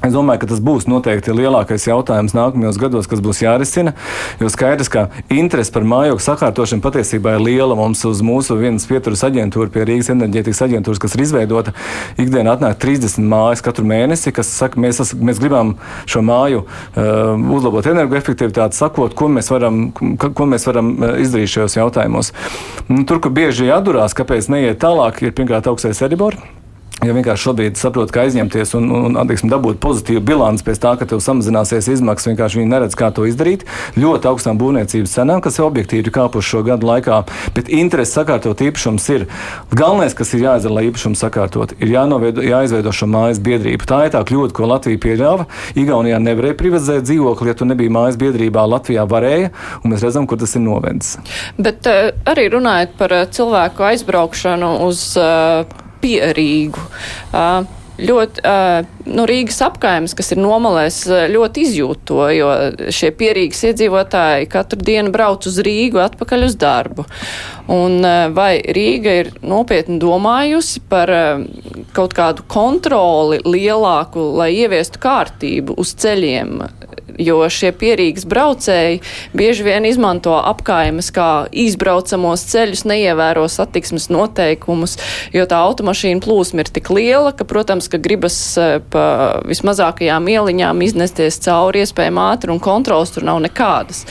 [0.06, 3.94] Es domāju, ka tas būs noteikti lielākais jautājums nākamajos gados, kas būs jārisina.
[4.38, 7.74] Jo skaidrs, ka interese par mājokļu sakārtošanu patiesībā ir liela.
[7.78, 11.74] Mums uz mūsu vienas pieturas aģentūra, pie Rīgas enerģētikas aģentūras, kas ir izveidota,
[12.22, 15.74] ikdienā atnāk 30 mājas katru mēnesi, kas saka, mēs, mēs gribam
[16.06, 21.80] šo māju uh, uzlabot energoefektivitāti, sakot, ko mēs varam, ko, mēs varam uh, izdarīt šajos
[21.80, 22.30] jautājumos.
[22.92, 26.38] Nu, tur, kur bieži atdurās, kāpēc neiet tālāk, ir pirmkārt augstais eribors.
[27.04, 31.04] Ja vienkārši šobrīd saprot, ka aizņemties un, un, teiksim, dabūt pozitīvu bilanci pēc tā, ka
[31.08, 33.66] tev samazināsies izmaksas, vienkārši viņi neredz, kā to izdarīt.
[34.00, 37.20] Ļoti augstām būvniecības cenām, kas ir objektīvi kāpuši šo gadu laikā,
[37.54, 39.26] bet interesi sakārtot īpašums ir.
[39.76, 43.86] Galvenais, kas ir jāizdara, lai īpašumu sakārtot, ir jānoviedo, jāizveido šo mājas biedrību.
[43.92, 45.46] Tā ir tā kļūda, ko Latvija pieļāva.
[45.76, 48.64] Igaunijā nevarēja privatizēt dzīvokli, ja tu nebija mājas biedrībā.
[48.72, 51.18] Latvijā varēja, un mēs redzam, kur tas ir novedis.
[51.60, 56.86] Bet uh, arī runājot par uh, cilvēku aizbraukšanu uz uh, pierīgu.
[57.32, 58.42] Uh, ļoti,
[59.08, 61.00] nu, Rīgas apkaimes, kas ir nomalēs,
[61.32, 62.50] ļoti izjūt to, jo
[62.92, 67.06] šie pierīgas iedzīvotāji katru dienu brauc uz Rīgu atpakaļ uz darbu.
[67.72, 67.98] Un
[68.36, 71.12] vai Rīga ir nopietni domājusi par
[71.96, 76.60] kaut kādu kontroli lielāku, lai ieviestu kārtību uz ceļiem
[77.18, 79.00] jo šie pierīgas braucēji
[79.36, 84.96] bieži vien izmanto apkaimes kā izbraucamos ceļus, neievēro satiksmes noteikumus,
[85.34, 89.06] jo tā automašīna plūsma ir tik liela, ka, protams, ka gribas eh, pa
[89.48, 94.04] vismazākajām ieliņām iznesties cauri iespējām ātri un kontrols tur nav nekādas.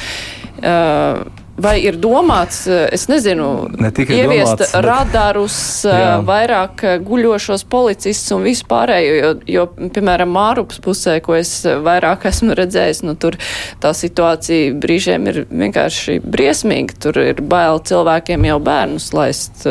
[0.56, 1.26] Uh,
[1.56, 3.46] Vai ir domāts, eh, es nezinu,
[3.80, 5.58] ne ieviest domāts, radarus.
[5.88, 12.26] Eh, vairāk eh, guļošos policistus un vispārējo, jo, jo, piemēram, Mārupas pusē, ko es vairāk
[12.32, 13.40] esmu redzējis, nu tur
[13.80, 17.00] tā situācija brīžiem ir vienkārši briesmīga.
[17.08, 19.64] Tur ir bail cilvēkiem jau bērnus laist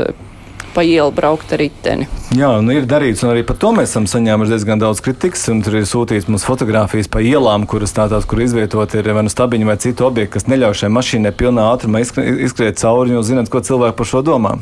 [0.75, 2.09] pa ielu braukt ar riteni.
[2.35, 5.47] Jā, nu ir darīts, un arī par to mēs esam saņēmuši diezgan daudz kritikas.
[5.65, 9.69] Tur ir sūtīts mums fotogrāfijas pa ielām, kuras tātās, kur izvietot ir vai nu stabiņi
[9.69, 13.15] vai citu objektu, kas neļauj šai mašīnai pilnā ātrumā izskriet cauri.
[13.15, 14.57] Jūs zināt, ko cilvēki par šo domā.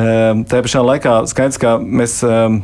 [0.00, 2.62] Ehm, Tā pašā laikā skaidrs, ka mēs ehm,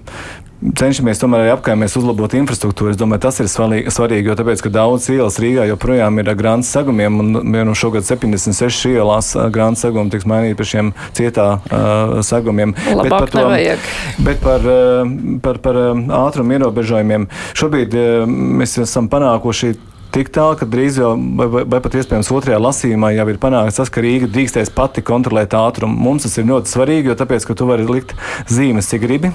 [0.60, 2.92] cenšamies tomēr arī apkaimēs uzlabot infrastruktūru.
[2.92, 6.68] Es domāju, tas ir svarīgi, jo tāpēc, ka daudz ielas Rīgā joprojām ir ar grāmatu
[6.68, 12.74] segumiem, un vienu šogad 76 ielās grāmatu segumi tiks mainīti par šiem cietā uh, segumiem.
[12.92, 13.90] Labāk bet par, to, nevajag.
[14.26, 19.74] bet par, uh, par, par uh, ātrumu ierobežojumiem šobrīd uh, mēs esam panākuši
[20.12, 23.78] tik tālu, ka drīz jau, vai, vai, vai pat iespējams otrajā lasījumā jau ir panākts
[23.80, 25.96] tas, ka Rīga drīkstēs pati kontrolēt ātrumu.
[26.08, 28.16] Mums tas ir ļoti svarīgi, jo tāpēc, ka tu vari likt
[28.50, 29.32] zīmes, cik gribi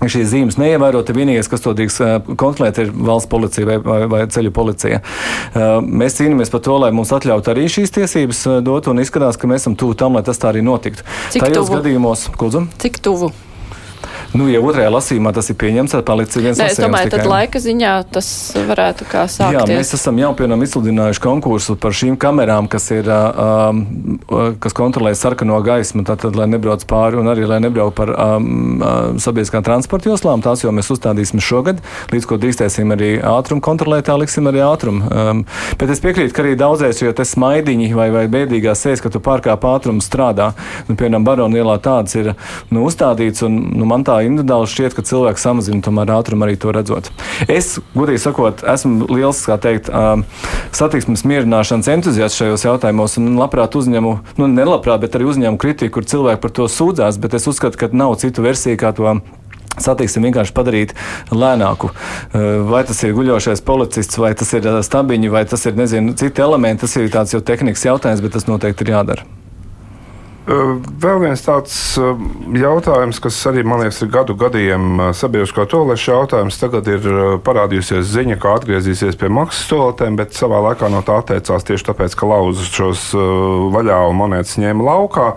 [0.00, 4.22] šīs zīmes neievēro, tad vienīgais, kas to drīkst kontrolēt, ir valsts policija vai, vai, vai
[4.32, 5.02] ceļu policija.
[5.84, 9.64] Mēs cīnāmies par to, lai mums atļautu arī šīs tiesības dot, un izskatās, ka mēs
[9.66, 11.06] esam tuvu tam, lai tas tā arī notiktu.
[11.34, 11.78] Cik Tajos tuvu?
[11.80, 12.66] gadījumos, Kudzu?
[12.80, 13.32] Cik tuvu?
[14.30, 17.18] Nu, ja otrajā lasījumā tas ir pieņemts, tad palicis viens Nē, es domāju, tikai.
[17.18, 18.28] tad laika ziņā tas
[18.68, 19.56] varētu kā sākties.
[19.58, 23.80] Jā, mēs esam jau, piemēram, izsludinājuši konkursu par šīm kamerām, kas ir, um,
[24.62, 28.84] kas kontrolē sarkano gaismu, tātad, lai nebrauc pāri un arī, lai nebrauc par um,
[29.18, 30.44] sabiedriskām transporta joslām.
[30.46, 31.82] Tās jau mēs uzstādīsim šogad,
[32.14, 35.10] līdz ko drīkstēsim arī ātrumu kontrolēt, tā liksim arī ātrumu.
[35.10, 35.42] Um,
[35.80, 39.18] bet es piekrītu, ka arī daudzreiz, jo tas smaidiņi vai, vai bēdīgās sēs, ka tu
[39.26, 40.52] pārkāp ātrumu strādā.
[40.86, 42.32] Nu, piemēram, Baronielā tāds ir
[42.70, 46.72] nu, uzstādīts, un nu, man tā individuāli šķiet, ka cilvēks samazina tomēr ātrumu arī to
[46.74, 47.10] redzot.
[47.48, 49.90] Es, godīgi sakot, esmu liels, kā teikt,
[50.76, 56.08] satiksmes mierināšanas entuziasts šajos jautājumos un labprāt uzņemu, nu, nelabprāt, bet arī uzņemu kritiku, kur
[56.08, 59.18] cilvēki par to sūdzās, bet es uzskatu, ka nav citu versiju, kā to
[59.80, 60.94] satiksmi vienkārši padarīt
[61.32, 61.92] lēnāku.
[62.70, 66.84] Vai tas ir guļošais policists, vai tas ir stabiņi, vai tas ir nezinu, citi elementi,
[66.86, 69.39] tas ir tāds jau tehnikas jautājums, bet tas noteikti ir jādara.
[70.50, 71.74] Vēl viens tāds
[72.58, 76.58] jautājums, kas arī man liekas, ir gadu gadiem sabiedriskā toaleša jautājums.
[76.58, 77.06] Tagad ir
[77.46, 82.18] parādījusies ziņa, ka atgriezīsies pie maksas toaletēm, bet savā laikā no tā atteicās tieši tāpēc,
[82.18, 83.10] ka lauzu šos
[83.76, 85.28] vaļā un monētas ņēma laukā.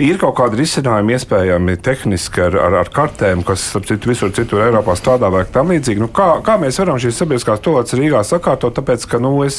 [0.00, 4.94] Ir kaut kādi risinājumi iespējami tehniski ar, ar, ar kartēm, kas citu, visur citur Eiropā
[4.96, 5.98] strādā vai tam līdzīgi.
[6.04, 8.76] Nu, kā, kā mēs varam šīs sabiedriskās toaletes Rīgā sakārtot?
[8.76, 9.58] Tāpēc, ka nu, es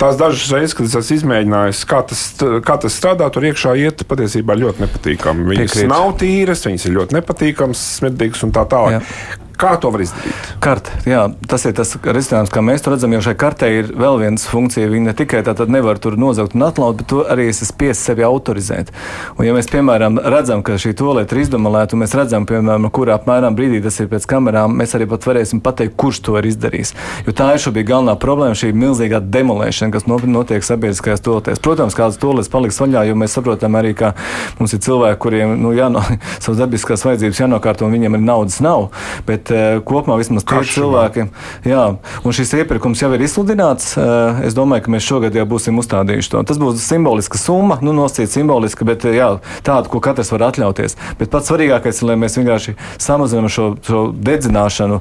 [0.00, 2.24] tās dažas reizes, kad es esmu izmēģinājis, kā tas,
[2.64, 5.46] kā tas strādā, tur iekšā iekšā iet patiesībā ļoti nepatīkami.
[5.52, 5.88] Viņas Piekrīt.
[5.90, 8.98] nav tīras, viņas ir ļoti nepatīkamas, smidīgas un tā tālāk.
[8.98, 9.40] Jā.
[9.54, 10.48] Kā to var izdarīt?
[10.62, 13.12] Karte, jā, tas ir tas risinājums, kā mēs to redzam.
[13.14, 14.90] Jo šai kartē ir vēl viena funkcija.
[14.90, 18.08] Viņa ne tikai tā tad nevar tur nozagt un atlaut, bet arī es esmu spiests
[18.08, 18.90] sevi autorizēt.
[19.36, 23.18] Un, ja mēs, piemēram, redzam, ka šī tolēta ir izdomāta, un mēs redzam, piemēram, kurā
[23.18, 26.94] apmēram brīdī tas ir pēc kamerām, mēs arī pat varēsim pateikt, kurš to ir izdarījis.
[27.28, 31.62] Jo tā ir šobrīd galvenā problēma, šī milzīgā demolēšana, kas notiek sabiedriskajās toletēs.
[31.62, 34.14] Protams, kādas toletes paliks vaļā, jo mēs saprotam arī, ka
[34.58, 36.02] mums ir cilvēki, kuriem nu, jāno,
[36.42, 38.90] savas dabiskās vajadzības jānokārto, un viņiem ir naudas nav.
[39.28, 41.28] Bet bet uh, kopumā vismaz tie cilvēki.
[41.68, 41.84] Jā,
[42.24, 43.94] un šis iepirkums jau ir izsludināts.
[43.98, 46.42] Uh, es domāju, ka mēs šogad jau būsim uzstādījuši to.
[46.48, 49.30] Tas būs simboliska summa, nu, nosacīt simboliska, bet jā,
[49.66, 50.96] tāda, ko katrs var atļauties.
[51.20, 55.00] Bet pats svarīgākais ir, lai mēs vienkārši samazinām šo, šo dedzināšanu,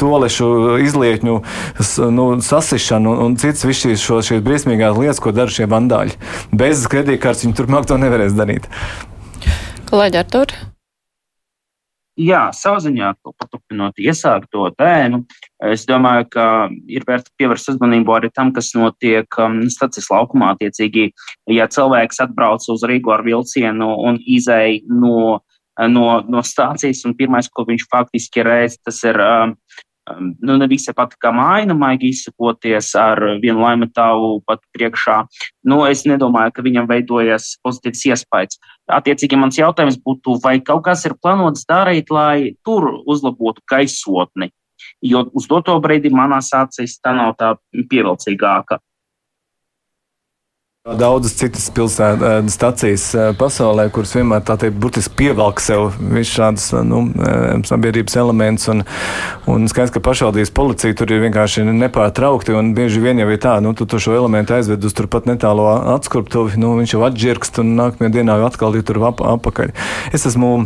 [0.00, 0.50] tolešu
[0.86, 1.38] izlietņu,
[2.14, 6.18] nu, sasišanu un citas visas šīs, šīs briesmīgās lietas, ko dara šie vandāļi.
[6.54, 8.68] Bez kredītkartes viņi turpmāk to nevarēs darīt.
[9.90, 10.54] Kolēģi Artur?
[12.20, 15.22] Jā, savā ziņā paturpinot iesākto tēmu,
[15.64, 16.44] es domāju, ka
[16.92, 20.50] ir vērts pievērst uzmanību arī tam, kas notiek um, stācijas laukumā.
[20.52, 21.06] Attiecīgi,
[21.56, 25.40] ja cilvēks atbrauc uz Rīgu ar vilcienu un izēj no,
[25.88, 29.56] no, no stācijas, un pirmais, ko viņš faktiski redz, tas ir um,
[30.18, 35.18] nu, ne visa pat kā maina, maigi izsakoties ar vienu laimetālu pat priekšā.
[35.68, 38.58] Nu, es nedomāju, ka viņam veidojas pozitīvs iespējas.
[38.92, 44.50] Attiecīgi, mans jautājums būtu, vai kaut kas ir plānots darīt, lai tur uzlabotu gaisotni.
[45.02, 48.80] Jo uz doto brīdi manā acīs tā nav tā pievilcīgāka.
[50.82, 56.64] Daudzas citas pilsētas stācijas eh, pasaulē, kuras vienmēr tā teikt, burtiski pievelk sev visus šādus
[56.82, 58.66] nu, eh, sabiedrības elementus.
[58.72, 58.82] Un,
[59.46, 62.58] un skaidrs, ka pašvaldības policija tur ir vienkārši nepārtraukti.
[62.74, 66.58] Bieži vien jau ir tā, nu, tu, tu šo elementu aizved uz turpat netālo atskurptuvi,
[66.58, 69.70] nu, viņš jau atžirkst un nākamajā dienā jau atkal ir tur ap, apakaļ.
[70.10, 70.64] Es esmu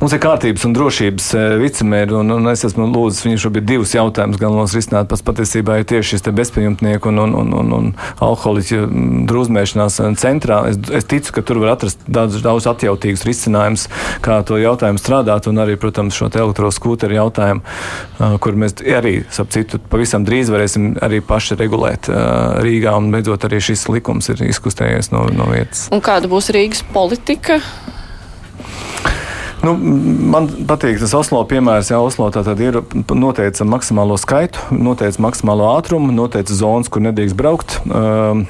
[0.00, 3.90] Mums ir kārtības un drošības eh, vicemēri, un, un es esmu lūdzis viņu šobrīd divus
[3.92, 5.10] jautājumus galvenos risināt.
[5.10, 7.90] Pats patiesībā ir tieši šis bezpajumtnieku un, un, un, un, un
[8.24, 8.86] alkoholiķu
[9.28, 10.62] drūzmēšanās centrā.
[10.70, 13.86] Es, es ticu, ka tur var atrast daudz, daudz atjautīgus risinājumus,
[14.24, 17.76] kā to jautājumu strādāt, un arī, protams, šo elektroskūteru jautājumu,
[18.40, 22.08] kur mēs arī, ap citu, pavisam drīz varēsim arī paši regulēt
[22.64, 25.88] Rīgā, un beidzot arī šis likums ir izkustējies no, no vietas.
[25.92, 27.60] Un kāda būs Rīgas politika?
[29.60, 31.90] Nu, man patīk tas Oslo piemērs.
[31.92, 32.80] Jā, Oslo tātad ir
[33.12, 37.76] noteica maksimālo skaitu, noteica maksimālo ātrumu, noteica zonas, kur nedrīkst braukt.
[37.84, 38.46] Uh,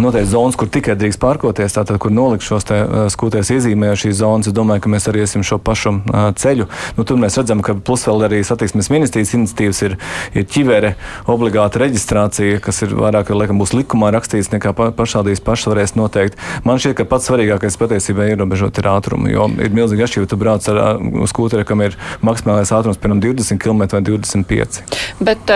[0.00, 2.64] noteikti zonas, kur tikai drīkst pārkoties, tātad, kur nolikt šos
[3.12, 4.48] skūties iezīmēju šīs zonas.
[4.48, 5.94] Es domāju, ka mēs arī iesim šo pašu
[6.38, 6.68] ceļu.
[6.96, 9.96] Nu, tur mēs redzam, ka plus vēl arī satiksmes ministrijas iniciatīvas ir,
[10.38, 10.94] ir ķivere,
[11.30, 16.40] obligāta reģistrācija, kas ir vairāk, laikam, būs likumā rakstīts, nekā pa, pašvaldības pašas varēs noteikt.
[16.66, 20.40] Man šķiet, ka pats svarīgākais patiesībā ir ierobežot ir ātrumu, jo ir milzīgi atšķirība, tu
[20.40, 20.82] brauc ar
[21.30, 24.82] skūteri, kam ir maksimālais ātrums, piemēram, 20 km vai 25.
[25.22, 25.52] Bet,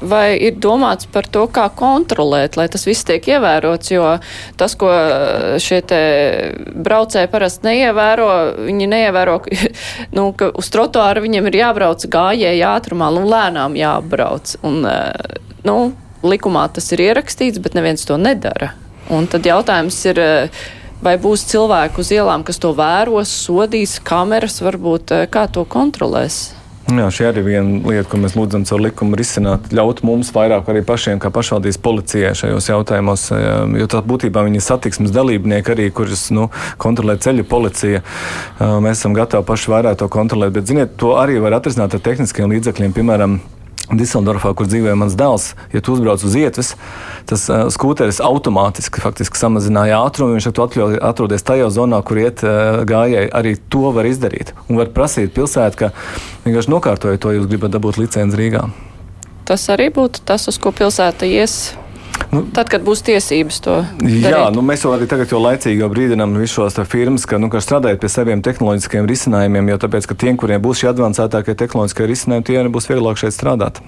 [0.00, 3.55] vai ir domāts par to, kā kontrolēt, lai tas viss tiek ievērots,
[3.90, 4.04] jo
[4.58, 4.90] tas, ko
[5.62, 6.00] šie te
[6.74, 8.30] braucēji parasti neievēro,
[8.68, 9.38] viņi neievēro,
[10.16, 14.56] nu, ka uz trotuāra viņiem ir jābrauc gājēji ātrumā, un lēnām jābrauc.
[14.66, 14.82] Un,
[15.66, 15.78] nu,
[16.26, 18.72] likumā tas ir ierakstīts, bet neviens to nedara.
[19.12, 20.20] Un tad jautājums ir,
[21.04, 26.48] vai būs cilvēki uz ielām, kas to vēros, sodīs, kameras varbūt, kā to kontrolēs?
[26.86, 30.68] Jā, šī arī ir viena lieta, ko mēs lūdzam caur likumu risināt, ļaut mums vairāk
[30.70, 33.24] arī pašiem, kā pašvaldības policijai šajos jautājumos,
[33.80, 36.46] jo tā būtībā viņi ir satiksmes dalībnieki arī, kurus nu,
[36.78, 38.04] kontrolē ceļu policija.
[38.62, 42.54] Mēs esam gatavi paši vairāk to kontrolēt, bet, ziniet, to arī var atrisināt ar tehniskiem
[42.54, 43.40] līdzekļiem, piemēram,
[43.86, 46.72] Diseldorfā, kur dzīvoja mans dēls, ja tu uzbrauc uz ietves,
[47.30, 50.34] tas uh, skūteris automātiski faktiski, samazināja ātrumu.
[50.34, 53.30] Viņš atļauj, atrodies tajā zonā, kur iet uh, gājēji.
[53.30, 54.50] Arī to var izdarīt.
[54.66, 55.92] Un var prasīt pilsētu, ka
[56.48, 58.66] vienkārši nokārtojiet to, jūs gribat dabūt licenci Rīgā.
[59.46, 61.76] Tas arī būtu tas, uz ko pilsēta ies
[62.32, 64.26] Nu, Tad, kad būs tiesības to darīt.
[64.30, 67.50] Jā, nu, mēs jau arī tagad jau laicīgi jau brīdinām visus šos firmas, ka, nu,
[67.52, 72.10] ka strādājiet pie saviem tehnoloģiskiem risinājumiem, jo tāpēc, ka tiem, kuriem būs šie advancētākie tehnoloģiskie
[72.10, 73.82] risinājumi, tie būs vieglāk šeit strādāt.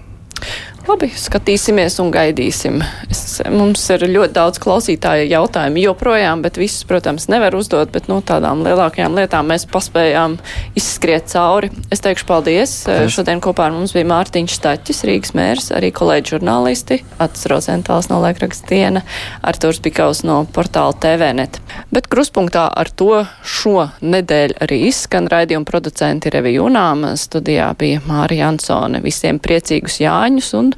[0.88, 2.78] Labi, skatīsimies un gaidīsim.
[3.12, 8.22] Es, mums ir ļoti daudz klausītāju jautājumu joprojām, bet visus, protams, nevar uzdot, bet no
[8.22, 10.38] nu, tādām lielākajām lietām mēs paspējām
[10.80, 11.68] izskriet cauri.
[11.92, 12.72] Es teikšu paldies.
[12.86, 13.12] paldies.
[13.12, 18.22] Šodien kopā ar mums bija Mārtiņš Staķis, Rīgas mērs, arī kolēģi žurnālisti, Atis Rozentāls no
[18.24, 19.04] laikraksta diena,
[19.44, 21.60] Arturs Pikaus no portāla TVNet.
[21.92, 27.04] Bet kruspunktā ar to šo nedēļu arī izskan raidījuma producenti Revija Junām.
[27.20, 29.04] Studijā bija Mārija Ansone.
[29.04, 30.72] Visiem priecīgus Jāņus un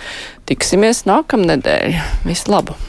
[0.51, 1.99] tiksimies nākamnedēļ.
[2.29, 2.79] Visu labu!